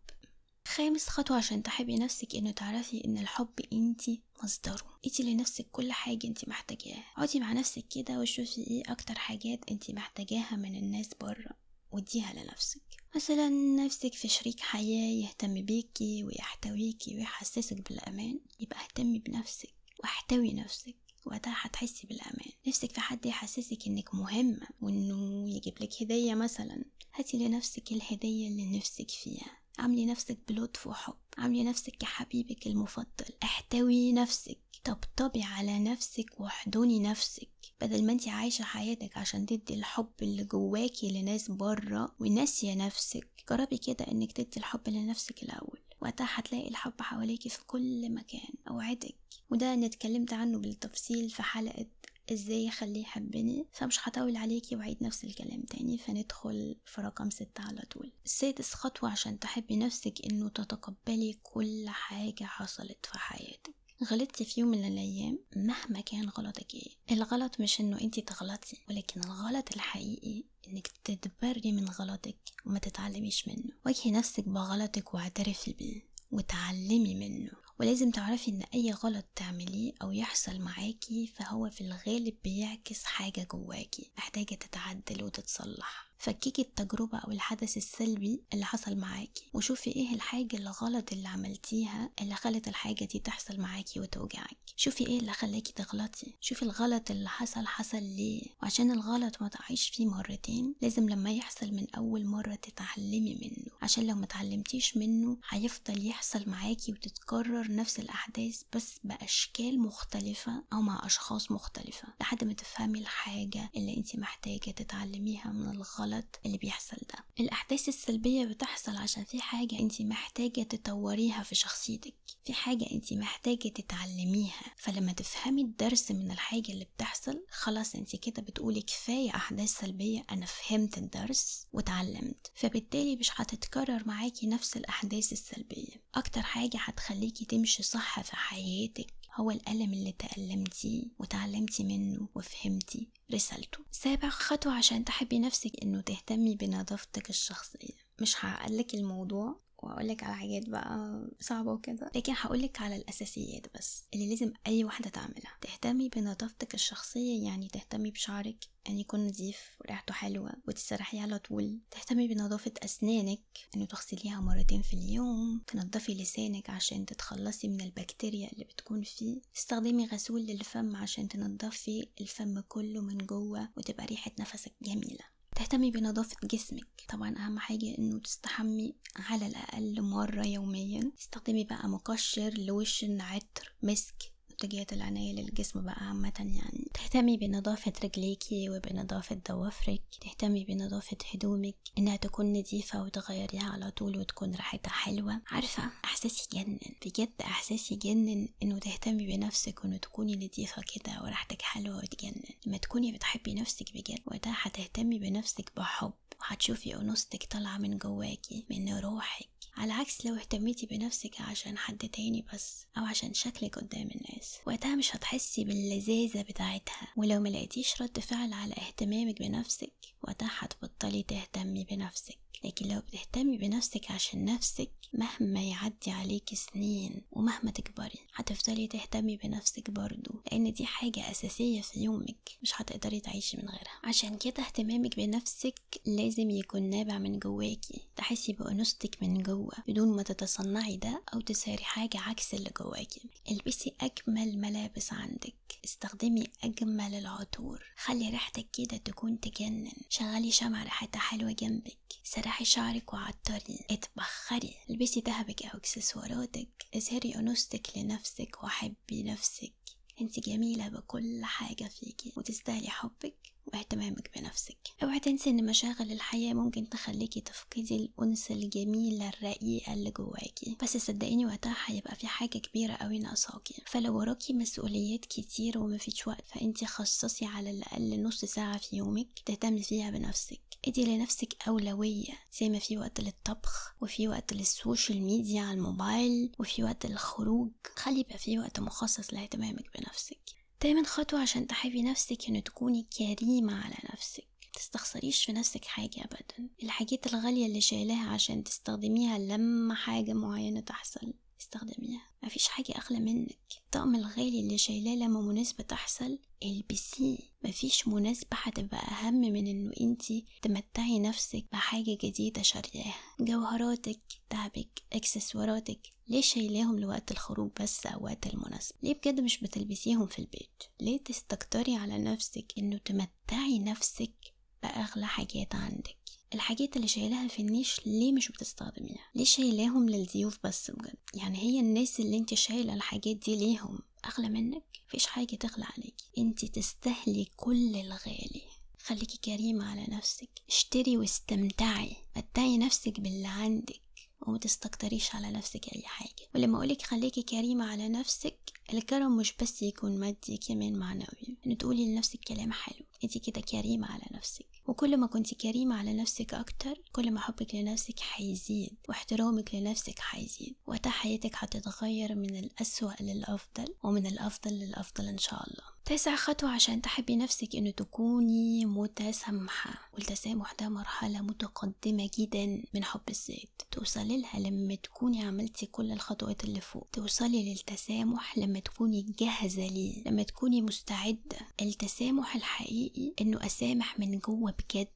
خامس 0.70 1.08
خطوة 1.08 1.36
عشان 1.36 1.62
تحبي 1.62 1.96
نفسك 1.96 2.34
إنه 2.36 2.50
تعرفي 2.50 3.04
إن 3.04 3.18
الحب 3.18 3.60
انتي 3.72 4.22
مصدره. 4.44 4.98
انتي 5.06 5.22
لنفسك 5.22 5.66
كل 5.72 5.92
حاجة 5.92 6.26
انتي 6.26 6.50
محتاجاها. 6.50 7.04
اقعدي 7.16 7.40
مع 7.40 7.52
نفسك 7.52 7.84
كده 7.88 8.18
وشوفي 8.20 8.60
إيه 8.60 8.82
أكتر 8.86 9.14
حاجات 9.18 9.70
انتي 9.70 9.92
محتاجاها 9.92 10.56
من 10.56 10.76
الناس 10.76 11.10
بره. 11.20 11.50
واديها 11.90 12.32
لنفسك. 12.32 12.82
مثلا 13.16 13.48
نفسك 13.84 14.14
في 14.14 14.28
شريك 14.28 14.60
حياة 14.60 15.24
يهتم 15.24 15.62
بيكي 15.62 16.24
ويحتويكي 16.24 17.16
ويحسسك 17.16 17.90
بالأمان 17.90 18.40
يبقى 18.60 18.80
اهتمي 18.84 19.18
بنفسك 19.18 19.74
واحتوي 20.02 20.52
نفسك. 20.52 20.96
وقتها 21.26 21.54
هتحسي 21.56 22.06
بالأمان. 22.06 22.50
نفسك 22.66 22.92
في 22.92 23.00
حد 23.00 23.26
يحسسك 23.26 23.86
إنك 23.86 24.14
مهمة 24.14 24.68
وإنه 24.80 25.50
يجيب 25.50 25.74
لك 25.82 26.02
هدية 26.02 26.34
مثلا. 26.34 26.84
هاتي 27.14 27.36
لنفسك 27.36 27.92
الهدية 27.92 28.48
اللي 28.48 28.78
نفسك 28.78 29.10
فيها. 29.10 29.59
عاملي 29.80 30.06
نفسك 30.06 30.38
بلطف 30.48 30.86
وحب 30.86 31.14
عاملي 31.38 31.64
نفسك 31.64 31.96
كحبيبك 31.96 32.66
المفضل. 32.66 33.24
احتوي 33.42 34.12
نفسك 34.12 34.58
طبطبي 34.84 35.42
على 35.42 35.78
نفسك 35.78 36.40
واحضني 36.40 37.00
نفسك. 37.00 37.48
بدل 37.80 38.04
ما 38.06 38.12
انت 38.12 38.28
عايشة 38.28 38.62
حياتك 38.62 39.16
عشان 39.16 39.46
تدي 39.46 39.74
الحب 39.74 40.12
اللي 40.22 40.44
جواكي 40.44 41.22
لناس 41.22 41.50
بره 41.50 42.14
وناسية 42.20 42.74
نفسك 42.74 43.28
جربي 43.50 43.78
كده 43.78 44.04
انك 44.10 44.32
تدي 44.32 44.56
الحب 44.56 44.88
لنفسك 44.88 45.42
الأول. 45.42 45.80
وقتها 46.00 46.28
هتلاقي 46.30 46.68
الحب 46.68 47.02
حواليكي 47.02 47.48
في 47.48 47.64
كل 47.66 48.10
مكان 48.14 48.52
أوعدك. 48.68 49.16
وده 49.50 49.74
أنا 49.74 49.86
اتكلمت 49.86 50.32
عنه 50.32 50.58
بالتفصيل 50.58 51.30
في 51.30 51.42
حلقة 51.42 51.86
إزاي 52.32 52.68
اخليه 52.68 53.02
يحبني 53.02 53.66
فمش 53.72 54.08
هطول 54.08 54.36
عليكي 54.36 54.76
وأعيد 54.76 55.02
نفس 55.02 55.24
الكلام 55.24 55.62
تاني 55.62 55.98
فندخل 55.98 56.76
في 56.86 57.00
رقم 57.00 57.30
ستة 57.30 57.64
على 57.64 57.82
طول. 57.90 58.12
سادس 58.24 58.74
خطوة 58.74 59.10
عشان 59.10 59.38
تحبي 59.38 59.76
نفسك 59.76 60.14
إنه 60.24 60.48
تتقبلي 60.48 61.36
كل 61.42 61.84
حاجة 61.88 62.44
حصلت 62.44 63.06
في 63.06 63.18
حياتك. 63.18 63.74
غلطتي 64.04 64.44
في 64.44 64.60
يوم 64.60 64.70
من 64.70 64.84
الأيام 64.84 65.38
مهما 65.56 66.00
كان 66.00 66.28
غلطك 66.28 66.74
إيه. 66.74 66.90
الغلط 67.10 67.60
مش 67.60 67.80
إنه 67.80 68.00
انت 68.00 68.20
تغلطي 68.20 68.76
ولكن 68.88 69.20
الغلط 69.20 69.68
الحقيقي 69.74 70.44
إنك 70.68 70.86
تتبري 71.04 71.72
من 71.72 71.88
غلطك 71.88 72.36
وما 72.66 72.78
تتعلميش 72.78 73.48
منه. 73.48 73.72
واجهي 73.86 74.10
نفسك 74.10 74.48
بغلطك 74.48 75.14
واعترفي 75.14 75.72
بيه 75.72 76.10
وتعلمي 76.30 77.14
منه. 77.14 77.50
ولازم 77.80 78.10
تعرفي 78.10 78.50
إن 78.50 78.62
أي 78.74 78.92
غلط 78.92 79.24
تعمليه 79.36 79.92
أو 80.02 80.12
يحصل 80.12 80.60
معاكي 80.60 81.26
فهو 81.26 81.70
في 81.70 81.80
الغالب 81.80 82.34
بيعكس 82.44 83.04
حاجة 83.04 83.46
جواكي 83.52 84.10
محتاجة 84.18 84.54
تتعدل 84.54 85.24
وتتصلح. 85.24 86.09
فكيكي 86.20 86.62
التجربة 86.62 87.18
أو 87.18 87.30
الحدث 87.32 87.76
السلبي 87.76 88.42
اللي 88.52 88.64
حصل 88.64 88.96
معاكي 88.96 89.50
وشوفي 89.54 89.90
إيه 89.90 90.14
الحاجة 90.14 90.56
الغلط 90.56 91.12
اللي 91.12 91.28
عملتيها 91.28 92.10
اللي 92.20 92.34
خلت 92.34 92.68
الحاجة 92.68 93.04
دي 93.04 93.18
تحصل 93.18 93.60
معاكي 93.60 94.00
وتوجعك. 94.00 94.56
شوفي 94.76 95.06
إيه 95.06 95.18
اللي 95.20 95.32
خلاكي 95.32 95.72
تغلطي. 95.72 96.34
شوفي 96.40 96.62
الغلط 96.62 97.10
اللي 97.10 97.28
حصل 97.28 97.66
حصل 97.66 98.02
ليه. 98.02 98.42
وعشان 98.62 98.90
الغلط 98.90 99.42
ما 99.42 99.48
تعيش 99.48 99.88
فيه 99.88 100.06
مرتين 100.06 100.74
لازم 100.82 101.08
لما 101.08 101.32
يحصل 101.32 101.72
من 101.72 101.86
أول 101.96 102.26
مرة 102.26 102.54
تتعلمي 102.54 103.34
منه. 103.42 103.72
عشان 103.82 104.06
لو 104.06 104.14
ما 104.14 104.26
تعلمتيش 104.26 104.96
منه 104.96 105.38
هيفضل 105.48 106.06
يحصل 106.06 106.44
معاكي 106.50 106.92
وتتكرر 106.92 107.72
نفس 107.74 108.00
الأحداث 108.00 108.62
بس 108.76 108.94
بأشكال 109.04 109.80
مختلفة 109.80 110.64
أو 110.72 110.80
مع 110.82 111.06
أشخاص 111.06 111.50
مختلفة 111.50 112.08
لحد 112.20 112.44
ما 112.44 112.52
تفهمي 112.52 112.98
الحاجة 112.98 113.70
اللي 113.76 113.96
انت 113.96 114.16
محتاجة 114.16 114.70
تتعلميها 114.70 115.52
من 115.52 115.70
الغلط 115.70 116.09
اللي 116.46 116.58
بيحصل 116.58 116.96
ده. 116.96 117.24
الأحداث 117.40 117.88
السلبية 117.88 118.44
بتحصل 118.44 118.96
عشان 118.96 119.24
في 119.24 119.40
حاجة 119.42 119.78
أنت 119.78 120.02
محتاجة 120.02 120.62
تطوريها 120.62 121.42
في 121.42 121.54
شخصيتك. 121.54 122.14
في 122.44 122.52
حاجة 122.52 122.86
أنت 122.92 123.12
محتاجة 123.12 123.68
تتعلميها. 123.68 124.74
فلما 124.76 125.12
تفهمي 125.12 125.62
الدرس 125.62 126.10
من 126.10 126.30
الحاجة 126.30 126.72
اللي 126.72 126.84
بتحصل 126.84 127.44
خلاص 127.50 127.94
أنت 127.94 128.16
كده 128.16 128.42
بتقولي 128.42 128.82
كفاية 128.82 129.30
أحداث 129.36 129.68
سلبية. 129.78 130.24
أنا 130.30 130.46
فهمت 130.46 130.98
الدرس 130.98 131.66
وتعلمت. 131.72 132.50
فبالتالي 132.54 133.16
مش 133.16 133.30
هتتكرر 133.34 134.02
معاكي 134.06 134.46
نفس 134.46 134.76
الأحداث 134.76 135.32
السلبية. 135.32 136.02
أكتر 136.14 136.42
حاجة 136.42 136.78
هتخليكي 136.78 137.44
تمشي 137.44 137.82
صح 137.82 138.20
في 138.20 138.36
حياتك 138.36 139.06
هو 139.34 139.50
الألم 139.50 139.92
اللي 139.92 140.12
تألمتيه 140.12 141.04
وتعلمتي 141.18 141.84
منه 141.84 142.28
وفهمتي 142.34 143.08
رسالته 143.34 143.78
سابع 143.90 144.28
خطوة 144.28 144.72
عشان 144.72 145.04
تحبي 145.04 145.38
نفسك 145.38 145.72
إنه 145.82 146.00
تهتمي 146.00 146.54
بنظافتك 146.54 147.30
الشخصية. 147.30 147.94
مش 148.20 148.44
هقلك 148.44 148.94
الموضوع. 148.94 149.56
واقولك 149.84 150.22
على 150.22 150.34
حاجات 150.34 150.68
بقى 150.68 151.20
صعبة 151.40 151.72
وكده. 151.72 152.10
لكن 152.16 152.32
هقولك 152.36 152.80
على 152.80 152.96
الأساسيات 152.96 153.66
بس 153.78 154.04
اللي 154.14 154.30
لازم 154.30 154.52
أي 154.66 154.84
واحدة 154.84 155.10
تعملها. 155.10 155.56
تهتمي 155.60 156.08
بنظافتك 156.08 156.74
الشخصية 156.74 157.44
يعني 157.44 157.68
تهتمي 157.68 158.10
بشعرك 158.10 158.64
أن 158.88 158.98
يكون 158.98 159.26
نظيف 159.26 159.76
وريحته 159.80 160.14
حلوة 160.14 160.52
وتسرحيه 160.68 161.20
على 161.22 161.38
طول. 161.38 161.78
تهتمي 161.90 162.28
بنظافة 162.28 162.72
أسنانك 162.84 163.40
أنه 163.76 163.84
تغسليها 163.84 164.40
مرتين 164.40 164.82
في 164.82 164.94
اليوم. 164.94 165.62
تنظفي 165.66 166.14
لسانك 166.14 166.70
عشان 166.70 167.06
تتخلصي 167.06 167.68
من 167.68 167.80
البكتيريا 167.80 168.52
اللي 168.52 168.64
بتكون 168.64 169.02
فيه. 169.02 169.40
تستخدمي 169.54 170.06
غسول 170.06 170.40
للفم 170.42 170.96
عشان 170.96 171.28
تنظفي 171.28 172.08
الفم 172.20 172.60
كله 172.60 173.00
من 173.00 173.18
جوه 173.18 173.68
وتبقى 173.76 174.06
ريحة 174.06 174.30
نفسك 174.40 174.72
جميلة. 174.82 175.39
تهتمي 175.60 175.90
بنظافة 175.90 176.36
جسمك. 176.44 176.86
طبعا 177.08 177.36
أهم 177.36 177.58
حاجة 177.58 177.98
إنه 177.98 178.18
تستحمي 178.18 178.94
على 179.16 179.46
الأقل 179.46 180.02
مرة 180.02 180.46
يوميا. 180.46 181.12
تستخدمي 181.16 181.64
بقى 181.64 181.88
مقشر 181.88 182.54
لوشن 182.58 183.20
عطر 183.20 183.72
مسك 183.82 184.32
منتجات 184.62 184.92
العناية 184.92 185.32
للجسم 185.32 185.80
بقى 185.82 186.04
عامة 186.06 186.32
يعني. 186.38 186.88
تهتمي 186.94 187.36
بنظافة 187.36 187.92
رجليكي 188.04 188.70
وبنظافة 188.70 189.40
ضوافرك 189.48 190.02
تهتمي 190.20 190.64
بنظافة 190.64 191.16
هدومك 191.34 191.74
إنها 191.98 192.16
تكون 192.16 192.58
نظيفة 192.58 193.02
وتغيريها 193.02 193.70
على 193.70 193.90
طول 193.90 194.18
وتكون 194.18 194.54
ريحتها 194.54 194.90
حلوة. 194.90 195.40
عارفة 195.50 195.82
إحساس 196.04 196.48
يجنن 196.54 196.78
بجد 197.06 197.32
إحساس 197.40 197.92
يجنن 197.92 198.48
إنه 198.62 198.78
تهتمي 198.78 199.26
بنفسك 199.26 199.84
وإنه 199.84 199.96
تكوني 199.96 200.36
نظيفة 200.36 200.82
كده 200.94 201.22
وريحتك 201.22 201.62
حلوة 201.62 201.96
وتجنن. 201.96 202.42
لما 202.66 202.76
تكوني 202.76 203.12
بتحبي 203.12 203.54
نفسك 203.54 203.92
بجد 203.94 204.20
وقتها 204.26 204.56
هتهتمي 204.62 205.18
بنفسك 205.18 205.72
بحب 205.76 206.12
وهتشوفي 206.40 206.96
أنوثتك 206.96 207.44
طالعة 207.44 207.78
من 207.78 207.98
جواكي 207.98 208.64
من 208.70 208.98
روحك. 208.98 209.48
على 209.76 209.92
عكس 209.92 210.26
لو 210.26 210.34
اهتميتي 210.34 210.86
بنفسك 210.86 211.40
عشان 211.40 211.78
حد 211.78 211.98
تاني 211.98 212.44
بس 212.54 212.86
أو 212.98 213.04
عشان 213.04 213.34
شكلك 213.34 213.78
قدام 213.78 214.08
الناس. 214.14 214.58
وقتها 214.66 214.96
مش 214.96 215.16
هتحسي 215.16 215.64
باللذاذة 215.64 216.42
بتاعتها. 216.42 217.08
ولو 217.16 217.40
ملقيتيش 217.40 218.02
رد 218.02 218.18
فعل 218.20 218.52
على 218.52 218.72
اهتمامك 218.74 219.38
بنفسك 219.38 219.92
وقتها 220.22 220.50
هتبطلي 220.58 221.22
تهتمي 221.22 221.84
بنفسك. 221.84 222.38
لكن 222.64 222.88
لو 222.88 223.00
بتهتمي 223.00 223.58
بنفسك 223.58 224.10
عشان 224.10 224.44
نفسك 224.44 224.90
مهما 225.12 225.62
يعدي 225.62 226.10
عليك 226.10 226.54
سنين 226.54 227.22
ومهما 227.32 227.70
تكبري 227.70 228.18
هتفضلي 228.34 228.86
تهتمي 228.86 229.36
بنفسك 229.36 229.90
برضو 229.90 230.30
لأن 230.52 230.72
دي 230.72 230.86
حاجة 230.86 231.30
أساسية 231.30 231.80
في 231.80 232.00
يومك 232.00 232.50
مش 232.62 232.72
هتقدري 232.80 233.20
تعيشي 233.20 233.56
من 233.56 233.68
غيرها. 233.68 234.00
عشان 234.04 234.36
كده 234.38 234.62
اهتمامك 234.62 235.16
بنفسك 235.16 235.74
لازم 236.06 236.50
يكون 236.50 236.82
نابع 236.82 237.18
من 237.18 237.38
جواكي 237.38 238.00
تحسي 238.16 238.52
بأنوثتك 238.52 239.22
من 239.22 239.42
جوا 239.42 239.70
بدون 239.88 240.16
ما 240.16 240.22
تتصنعي 240.22 240.96
ده 240.96 241.22
أو 241.34 241.40
تساري 241.40 241.84
حاجة 241.84 242.18
عكس 242.20 242.54
اللي 242.54 242.70
جواكي. 242.80 243.20
البسي 243.50 243.94
أجمل 244.00 244.58
ملابس 244.58 245.12
عندك. 245.12 245.54
استخدمي 245.84 246.46
أجمل 246.64 247.14
العطور. 247.14 247.84
خلي 247.96 248.30
ريحتك 248.30 248.66
كده 248.72 248.96
تكون 248.96 249.40
تجنن. 249.40 249.92
شغلي 250.08 250.50
شمع 250.50 250.82
ريحتها 250.82 251.20
حلوة 251.20 251.52
جنبك. 251.52 251.98
سرحي 252.24 252.64
شعرك 252.64 253.12
وعطري. 253.12 253.78
اتبخري. 253.90 254.74
البسي 254.90 255.20
دهبك 255.20 255.62
أو 255.62 255.78
إكسسواراتك. 255.78 256.86
اظهري 256.94 257.34
أنوثتك 257.34 257.98
لنفسك 257.98 258.64
وحبي 258.64 259.22
نفسك. 259.22 259.72
انت 260.20 260.40
جميلة 260.40 260.88
بكل 260.88 261.44
حاجة 261.44 261.84
فيكي. 261.84 262.32
وتستاهلي 262.36 262.90
حبك. 262.90 263.36
واهتمامك 263.74 264.30
بنفسك. 264.36 264.76
اوعي 265.02 265.20
تنسي 265.20 265.50
إن 265.50 265.66
مشاغل 265.66 266.12
الحياة 266.12 266.54
ممكن 266.54 266.88
تخليكي 266.88 267.40
تفقدي 267.40 267.96
الأنثى 267.96 268.50
الجميلة 268.50 269.28
الرقيقة 269.28 269.92
اللي 269.92 270.10
جواكي. 270.10 270.76
بس 270.82 270.96
صدقيني 270.96 271.46
وقتها 271.46 271.76
هيبقى 271.86 272.14
في 272.16 272.26
حاجة 272.26 272.58
كبيرة 272.58 272.92
قوي 272.92 273.18
ناقصاكي. 273.18 273.82
فلو 273.86 274.18
وراكي 274.18 274.52
مسؤوليات 274.52 275.24
كتير 275.24 275.78
ومفيش 275.78 276.26
وقت 276.26 276.44
فإنتي 276.46 276.86
خصصي 276.86 277.46
على 277.46 277.70
الأقل 277.70 278.22
نص 278.22 278.44
ساعة 278.44 278.78
في 278.78 278.96
يومك 278.96 279.28
تهتمي 279.46 279.82
فيها 279.82 280.10
بنفسك. 280.10 280.60
ادي 280.88 281.04
لنفسك 281.04 281.56
أولوية 281.68 282.32
زي 282.60 282.68
ما 282.68 282.78
في 282.78 282.98
وقت 282.98 283.20
للطبخ 283.20 283.94
وفي 284.00 284.28
وقت 284.28 284.52
لل 284.52 284.70
social 284.70 285.22
media 285.22 285.62
على 285.62 285.78
الموبايل 285.78 286.52
وفي 286.58 286.82
وقت 286.84 287.06
للخروج. 287.06 287.70
خلي 287.96 288.20
يبقى 288.20 288.38
في 288.38 288.58
وقت 288.58 288.80
مخصص 288.80 289.34
لاهتمامك 289.34 289.84
بنفسك. 289.98 290.59
دايما 290.82 291.02
خطوة 291.04 291.40
عشان 291.40 291.66
تحبي 291.66 292.02
نفسك 292.02 292.48
إنه 292.48 292.60
تكوني 292.60 293.06
كريمة 293.18 293.84
على 293.84 293.94
نفسك. 294.12 294.44
تستخسريش 294.74 295.44
في 295.44 295.52
نفسك 295.52 295.84
حاجة 295.84 296.24
أبدا. 296.24 296.68
الحاجات 296.82 297.26
الغالية 297.26 297.66
اللي 297.66 297.80
شايلاها 297.80 298.30
عشان 298.30 298.64
تستخدميها 298.64 299.38
لما 299.38 299.94
حاجة 299.94 300.32
معينة 300.32 300.80
تحصل. 300.80 301.32
استخدميها. 301.60 302.22
مفيش 302.42 302.68
حاجة 302.68 302.92
أغلى 302.92 303.20
منك. 303.20 303.58
الطقم 303.86 304.14
الغالي 304.14 304.60
اللي 304.60 304.78
شايلاه 304.78 305.14
لما 305.14 305.40
مناسبة 305.40 305.84
تحصل 305.84 306.38
البسيه 306.62 307.38
مفيش 307.64 308.08
مناسبة 308.08 308.56
هتبقى 308.62 308.98
أهم 308.98 309.34
من 309.40 309.66
إنه 309.66 309.92
انتي 310.00 310.44
تمتعي 310.62 311.18
نفسك 311.18 311.64
بحاجة 311.72 312.18
جديدة 312.22 312.62
شارياها. 312.62 313.14
جوهراتك 313.40 314.20
دهبك 314.50 315.02
إكسسواراتك 315.12 316.00
ليه 316.28 316.40
شايلاهم 316.40 316.98
لوقت 316.98 317.30
الخروج 317.30 317.70
بس 317.80 318.06
أو 318.06 318.24
وقت 318.24 318.46
المناسبة؟ 318.46 318.98
ليه 319.02 319.14
بجد 319.14 319.40
مش 319.40 319.58
بتلبسيهم 319.60 320.26
في 320.26 320.38
البيت؟ 320.38 320.82
ليه 321.00 321.18
تستكتري 321.18 321.96
على 321.96 322.18
نفسك 322.18 322.72
إنه 322.78 322.98
تمتعي 322.98 323.78
نفسك 323.78 324.54
بأغلى 324.82 325.26
حاجات 325.26 325.74
عندك؟ 325.74 326.16
الحاجات 326.54 326.96
اللي 326.96 327.08
شايلاها 327.08 327.48
في 327.48 327.62
النيش 327.62 328.00
ليه 328.06 328.32
مش 328.32 328.48
بتستخدميها؟ 328.48 329.24
ليه 329.34 329.44
شايلاهم 329.44 330.08
للضيوف 330.08 330.58
بس 330.64 330.90
بجد؟ 330.90 331.16
يعني 331.34 331.58
هي 331.58 331.80
الناس 331.80 332.20
اللي 332.20 332.36
انت 332.36 332.54
شايلة 332.54 332.94
الحاجات 332.94 333.36
دي 333.36 333.56
ليهم 333.56 333.98
أغلى 334.24 334.48
منك؟ 334.48 334.84
مفيش 335.08 335.26
حاجة 335.26 335.56
تغلى 335.56 335.84
عليكي. 335.84 336.24
انت 336.38 336.64
تستاهلي 336.64 337.46
كل 337.56 337.96
الغالي. 337.96 338.62
خليكي 338.98 339.38
كريمة 339.44 339.84
على 339.90 340.06
نفسك. 340.08 340.48
اشتري 340.68 341.16
واستمتعي. 341.16 342.16
متعي 342.36 342.78
نفسك 342.78 343.20
باللي 343.20 343.48
عندك 343.48 344.00
وما 344.40 344.58
تستكتريش 344.58 345.34
على 345.34 345.50
نفسك 345.50 345.88
أي 345.96 346.02
حاجة. 346.02 346.48
ولما 346.54 346.78
أقولك 346.78 347.02
خليكي 347.02 347.42
كريمة 347.42 347.84
على 347.84 348.08
نفسك 348.08 348.58
الكرم 348.92 349.36
مش 349.36 349.54
بس 349.62 349.82
يكون 349.82 350.18
مادي 350.18 350.56
كمان 350.56 350.98
معنوي. 350.98 351.56
ان 351.66 351.78
تقولي 351.78 352.06
لنفسك 352.06 352.38
كلام 352.48 352.72
حلو. 352.72 353.04
انت 353.24 353.38
كده 353.38 353.60
كريمة 353.60 354.06
على 354.12 354.24
نفسك. 354.32 354.66
وكل 354.86 355.16
ما 355.16 355.26
كنت 355.26 355.54
كريمة 355.54 355.96
على 355.96 356.12
نفسك 356.12 356.54
أكتر 356.54 357.00
كل 357.12 357.30
ما 357.30 357.40
حبك 357.40 357.74
لنفسك 357.74 358.20
هيزيد 358.34 358.96
واحترامك 359.08 359.74
لنفسك 359.74 360.18
هيزيد 360.30 360.74
وقتها 360.86 361.10
حياتك 361.10 361.50
هتتغير 361.54 362.34
من 362.34 362.56
الأسوأ 362.56 363.12
للأفضل 363.20 363.94
ومن 364.02 364.26
الأفضل 364.26 364.70
للأفضل 364.70 365.26
إن 365.26 365.38
شاء 365.38 365.62
الله. 365.70 365.89
تاسع 366.10 366.36
خطوة 366.36 366.70
عشان 366.70 367.02
تحبي 367.02 367.36
نفسك 367.36 367.76
إنه 367.76 367.90
تكوني 367.90 368.84
متسامحة. 368.84 370.10
والتسامح 370.14 370.72
ده 370.80 370.88
مرحلة 370.88 371.40
متقدمة 371.40 372.30
جدا 372.38 372.82
من 372.94 373.04
حب 373.04 373.20
الذات. 373.28 373.82
توصلي 373.90 374.40
لها 374.40 374.60
لما 374.60 374.94
تكوني 374.94 375.44
عملتي 375.44 375.86
كل 375.86 376.12
الخطوات 376.12 376.64
اللي 376.64 376.80
فوق. 376.80 377.08
توصلي 377.12 377.72
للتسامح 377.72 378.58
لما 378.58 378.80
تكوني 378.80 379.26
جاهزة 379.40 379.86
ليه. 379.86 380.22
لما 380.26 380.42
تكوني 380.42 380.82
مستعدة. 380.82 381.58
التسامح 381.80 382.56
الحقيقي 382.56 383.32
إنه 383.40 383.66
أسامح 383.66 384.18
من 384.18 384.38
جوه 384.38 384.74
بجد. 384.78 385.08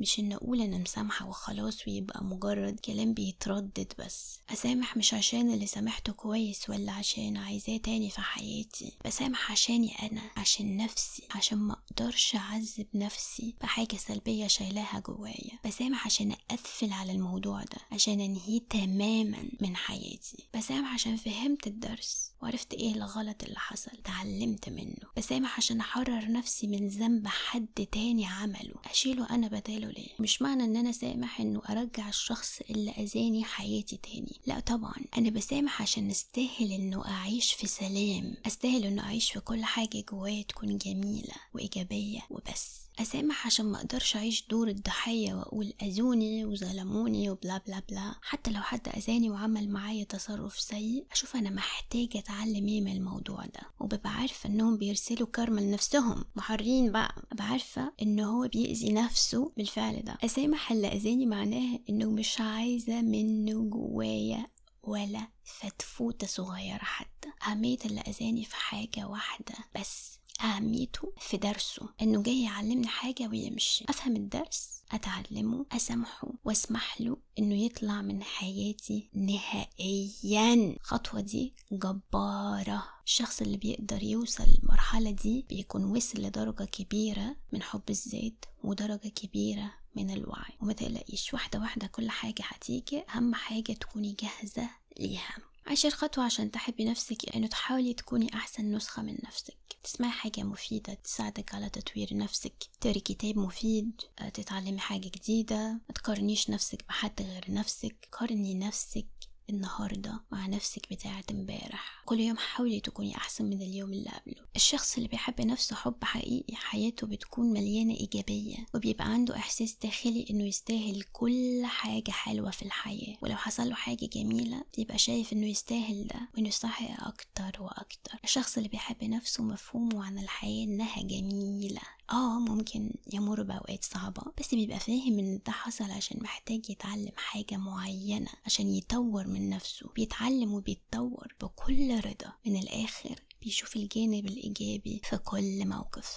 مش 0.00 0.18
إن 0.18 0.32
أقول 0.32 0.60
أنا 0.60 0.78
مسامحة 0.78 1.26
وخلاص 1.28 1.88
ويبقى 1.88 2.24
مجرد 2.24 2.80
كلام 2.80 3.14
بيتردد 3.14 3.92
بس. 3.98 4.38
أسامح 4.50 4.96
مش 4.96 5.14
عشان 5.14 5.52
اللي 5.54 5.66
سامحته 5.66 6.12
كويس 6.12 6.70
ولا 6.70 6.92
عشان 6.92 7.36
عايزاه 7.36 7.76
تاني 7.76 8.10
في 8.10 8.20
حياتي. 8.20 8.92
بسامح 9.04 9.52
عشاني 9.52 9.94
أنا 10.02 10.20
عشان 10.36 10.76
نفسي 10.76 11.22
عشان 11.30 11.58
ما 11.58 11.72
أقدرش 11.74 12.36
أعذب 12.36 12.86
نفسي 12.94 13.54
بحاجة 13.60 13.96
سلبية 13.96 14.46
شايلاها 14.46 15.00
جوايا. 15.06 15.58
بسامح 15.66 16.06
عشان 16.06 16.32
أقفل 16.50 16.92
على 16.92 17.12
الموضوع 17.12 17.60
ده 17.62 17.78
عشان 17.92 18.20
أنهيه 18.20 18.60
تماما 18.70 19.48
من 19.60 19.76
حياتي. 19.76 20.48
بسامح 20.56 20.94
عشان 20.94 21.16
فهمت 21.16 21.66
الدرس 21.66 22.30
وعرفت 22.42 22.74
إيه 22.74 22.94
الغلط 22.94 23.42
اللي 23.42 23.58
حصل 23.58 23.90
اتعلمت 23.98 24.68
منه. 24.68 24.96
بسامح 25.16 25.56
عشان 25.56 25.80
أحرر 25.80 26.32
نفسي 26.32 26.66
من 26.66 26.88
ذنب 26.88 27.26
حد 27.28 27.86
تاني 27.92 28.26
عمله. 28.26 28.74
أشيله 28.90 29.30
أنا 29.30 29.48
بداله 29.48 29.83
ليه؟ 29.90 30.08
مش 30.18 30.42
معنى 30.42 30.64
إن 30.64 30.76
أنا 30.76 30.92
سامح 30.92 31.40
إنه 31.40 31.62
أرجع 31.70 32.08
الشخص 32.08 32.60
اللي 32.70 32.90
أذاني 32.90 33.44
حياتي 33.44 33.96
تاني. 33.96 34.40
لا 34.46 34.60
طبعا. 34.60 34.94
أنا 35.18 35.30
بسامح 35.30 35.82
عشان 35.82 36.10
أستاهل 36.10 36.72
إنه 36.72 37.06
أعيش 37.06 37.52
في 37.52 37.66
سلام. 37.66 38.34
أستاهل 38.46 38.84
إنه 38.84 39.02
أعيش 39.02 39.32
في 39.32 39.40
كل 39.40 39.64
حاجة 39.64 40.04
جوايا 40.12 40.42
تكون 40.42 40.78
جميلة 40.78 41.34
وإيجابية 41.54 42.20
وبس. 42.30 42.83
أسامح 42.98 43.46
عشان 43.46 43.66
ما 43.66 43.78
أقدرش 43.78 44.16
أعيش 44.16 44.46
دور 44.50 44.68
الضحية 44.68 45.34
وأقول 45.34 45.72
أذوني 45.82 46.44
وظلموني 46.44 47.30
وبلا 47.30 47.60
بلا 47.66 47.82
بلا. 47.90 48.14
حتى 48.22 48.50
لو 48.50 48.60
حد 48.60 48.88
أذاني 48.88 49.30
وعمل 49.30 49.68
معايا 49.68 50.04
تصرف 50.04 50.60
سيء 50.60 51.06
أشوف 51.12 51.36
أنا 51.36 51.50
محتاجة 51.50 52.18
أتعلم 52.18 52.68
إيه 52.68 52.80
من 52.80 52.92
الموضوع 52.92 53.44
ده. 53.44 53.60
وببقى 53.80 54.10
عارفة 54.10 54.48
إنهم 54.48 54.76
بيرسلوا 54.76 55.28
كارما 55.28 55.60
لنفسهم. 55.60 56.24
محرين 56.36 56.92
بقى. 56.92 57.14
ببقى 57.32 57.44
عارفة 57.46 57.92
إن 58.02 58.20
هو 58.20 58.48
بيأذي 58.48 58.92
نفسه 58.92 59.52
بالفعل 59.56 60.02
ده. 60.02 60.18
أسامح 60.24 60.72
اللي 60.72 60.88
أذاني 60.88 61.26
معناه 61.26 61.78
إنه 61.88 62.10
مش 62.10 62.40
عايزة 62.40 63.00
منه 63.02 63.62
جوايا 63.70 64.46
ولا 64.82 65.28
فتفوتة 65.44 66.26
صغيرة 66.26 66.84
حتى. 66.84 67.28
أهمية 67.48 67.78
اللي 67.84 68.00
أذاني 68.00 68.44
في 68.44 68.56
حاجة 68.56 69.06
واحدة 69.08 69.54
بس. 69.80 70.18
أهميته 70.40 71.12
في 71.20 71.36
درسه 71.36 71.88
إنه 72.02 72.22
جاي 72.22 72.42
يعلمني 72.42 72.86
حاجة 72.88 73.28
ويمشي 73.28 73.84
أفهم 73.88 74.16
الدرس 74.16 74.74
أتعلمه 74.92 75.66
أسامحه 75.72 76.28
وأسمح 76.44 77.00
له 77.00 77.16
إنه 77.38 77.54
يطلع 77.54 78.02
من 78.02 78.22
حياتي 78.22 79.10
نهائيا. 79.14 80.54
الخطوة 80.54 81.20
دي 81.20 81.54
جبارة. 81.72 82.84
الشخص 83.06 83.40
اللي 83.42 83.56
بيقدر 83.56 84.02
يوصل 84.02 84.44
للمرحلة 84.44 85.10
دي 85.10 85.46
بيكون 85.48 85.84
وصل 85.84 86.22
لدرجة 86.22 86.64
كبيرة 86.64 87.36
من 87.52 87.62
حب 87.62 87.82
الذات 87.90 88.44
ودرجة 88.64 89.08
كبيرة 89.08 89.72
من 89.96 90.10
الوعي. 90.10 90.52
وما 90.62 90.72
تقلقيش 90.72 91.34
واحدة 91.34 91.58
واحدة 91.60 91.86
كل 91.86 92.10
حاجة 92.10 92.42
هتيجي 92.42 93.02
أهم 93.14 93.34
حاجة 93.34 93.72
تكوني 93.72 94.16
جاهزة 94.20 94.70
ليها. 95.00 95.36
عشر 95.66 95.90
خطوة 95.90 96.24
عشان 96.24 96.50
تحبي 96.50 96.84
نفسك 96.84 97.36
إنه 97.36 97.46
تحاولي 97.46 97.94
تكوني 97.94 98.34
أحسن 98.34 98.72
نسخة 98.72 99.02
من 99.02 99.18
نفسك. 99.24 99.56
تسمعي 99.84 100.10
حاجة 100.10 100.42
مفيدة 100.42 100.94
تساعدك 100.94 101.54
على 101.54 101.68
تطوير 101.68 102.08
نفسك. 102.16 102.52
تقري 102.80 103.00
كتاب 103.00 103.38
مفيد 103.38 104.00
تتعلمي 104.34 104.78
حاجة 104.78 105.08
جديدة. 105.08 105.72
ما 105.72 105.94
تقارنيش 105.94 106.50
نفسك 106.50 106.84
بحد 106.88 107.22
غير 107.22 107.44
نفسك. 107.48 108.08
قارني 108.12 108.54
نفسك 108.54 109.06
النهارده 109.50 110.20
مع 110.32 110.46
نفسك 110.46 110.86
بتاعت 110.90 111.30
امبارح. 111.30 112.02
كل 112.04 112.20
يوم 112.20 112.36
حاولي 112.36 112.80
تكوني 112.80 113.16
أحسن 113.16 113.44
من 113.44 113.62
اليوم 113.62 113.92
اللي 113.92 114.10
قبله. 114.10 114.44
الشخص 114.56 114.96
اللي 114.96 115.08
بيحب 115.08 115.40
نفسه 115.40 115.76
حب 115.76 116.04
حقيقي 116.04 116.54
حياته 116.56 117.06
بتكون 117.06 117.46
مليانة 117.52 117.94
إيجابية 117.94 118.56
وبيبقى 118.74 119.04
عنده 119.04 119.36
إحساس 119.36 119.76
داخلي 119.82 120.26
إنه 120.30 120.44
يستاهل 120.44 121.02
كل 121.12 121.62
حاجة 121.66 122.10
حلوة 122.10 122.50
في 122.50 122.62
الحياة. 122.62 123.16
ولو 123.22 123.36
حصل 123.36 123.68
له 123.68 123.74
حاجة 123.74 124.06
جميلة 124.06 124.64
بيبقى 124.76 124.98
شايف 124.98 125.32
إنه 125.32 125.46
يستاهل 125.46 126.06
ده 126.06 126.28
وإنه 126.34 126.48
يستحق 126.48 127.06
أكتر 127.08 127.62
وأكتر. 127.62 128.18
الشخص 128.24 128.56
اللي 128.56 128.68
بيحب 128.68 129.04
نفسه 129.04 129.42
مفهومه 129.42 130.04
عن 130.04 130.18
الحياة 130.18 130.64
إنها 130.64 131.02
جميلة. 131.02 131.80
آه 132.10 132.38
ممكن 132.38 132.94
يمر 133.12 133.42
بأوقات 133.42 133.84
صعبة 133.84 134.22
بس 134.40 134.54
بيبقى 134.54 134.80
فاهم 134.80 135.18
إن 135.18 135.40
ده 135.46 135.52
حصل 135.52 135.90
عشان 135.90 136.18
محتاج 136.22 136.70
يتعلم 136.70 137.12
حاجة 137.16 137.56
معينة 137.56 138.30
عشان 138.46 138.70
يطور 138.74 139.26
من 139.26 139.50
نفسه. 139.50 139.88
بيتعلم 139.94 140.54
وبيتطور 140.54 141.34
بكل 141.42 141.96
رضا. 141.98 142.32
من 142.46 142.56
الآخر 142.56 143.14
بيشوف 143.42 143.76
الجانب 143.76 144.26
الإيجابي 144.26 145.00
في 145.04 145.16
كل 145.18 145.68
موقف. 145.68 146.16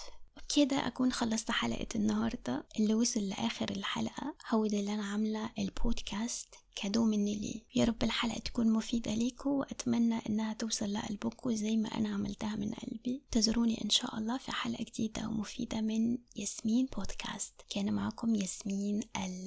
كده 0.56 0.86
أكون 0.86 1.12
خلصت 1.12 1.50
حلقة 1.50 1.86
النهاردة. 1.94 2.66
اللي 2.78 2.94
وصل 2.94 3.20
لآخر 3.20 3.70
الحلقة 3.70 4.34
هو 4.50 4.66
ده 4.66 4.80
اللي 4.80 4.94
أنا 4.94 5.04
عاملة 5.04 5.50
البودكاست. 5.58 6.54
كادو 6.82 7.04
مني 7.04 7.34
ليه. 7.34 7.60
يا 7.74 7.84
رب 7.84 8.02
الحلقة 8.02 8.38
تكون 8.38 8.72
مفيدة 8.72 9.14
ليكم 9.14 9.50
وأتمنى 9.50 10.18
إنها 10.28 10.52
توصل 10.52 10.92
لقلبكم 10.92 11.54
زي 11.54 11.76
ما 11.76 11.88
أنا 11.88 12.08
عملتها 12.08 12.56
من 12.56 12.74
قلبي. 12.74 13.22
تزوروني 13.30 13.84
إن 13.84 13.90
شاء 13.90 14.18
الله 14.18 14.38
في 14.38 14.52
حلقة 14.52 14.84
جديدة 14.84 15.28
ومفيدة 15.28 15.80
من 15.80 16.18
ياسمين 16.36 16.88
بودكاست. 16.96 17.54
كان 17.70 17.92
معكم 17.92 18.34
ياسمين 18.34 19.00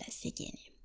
السجاني. 0.08 0.71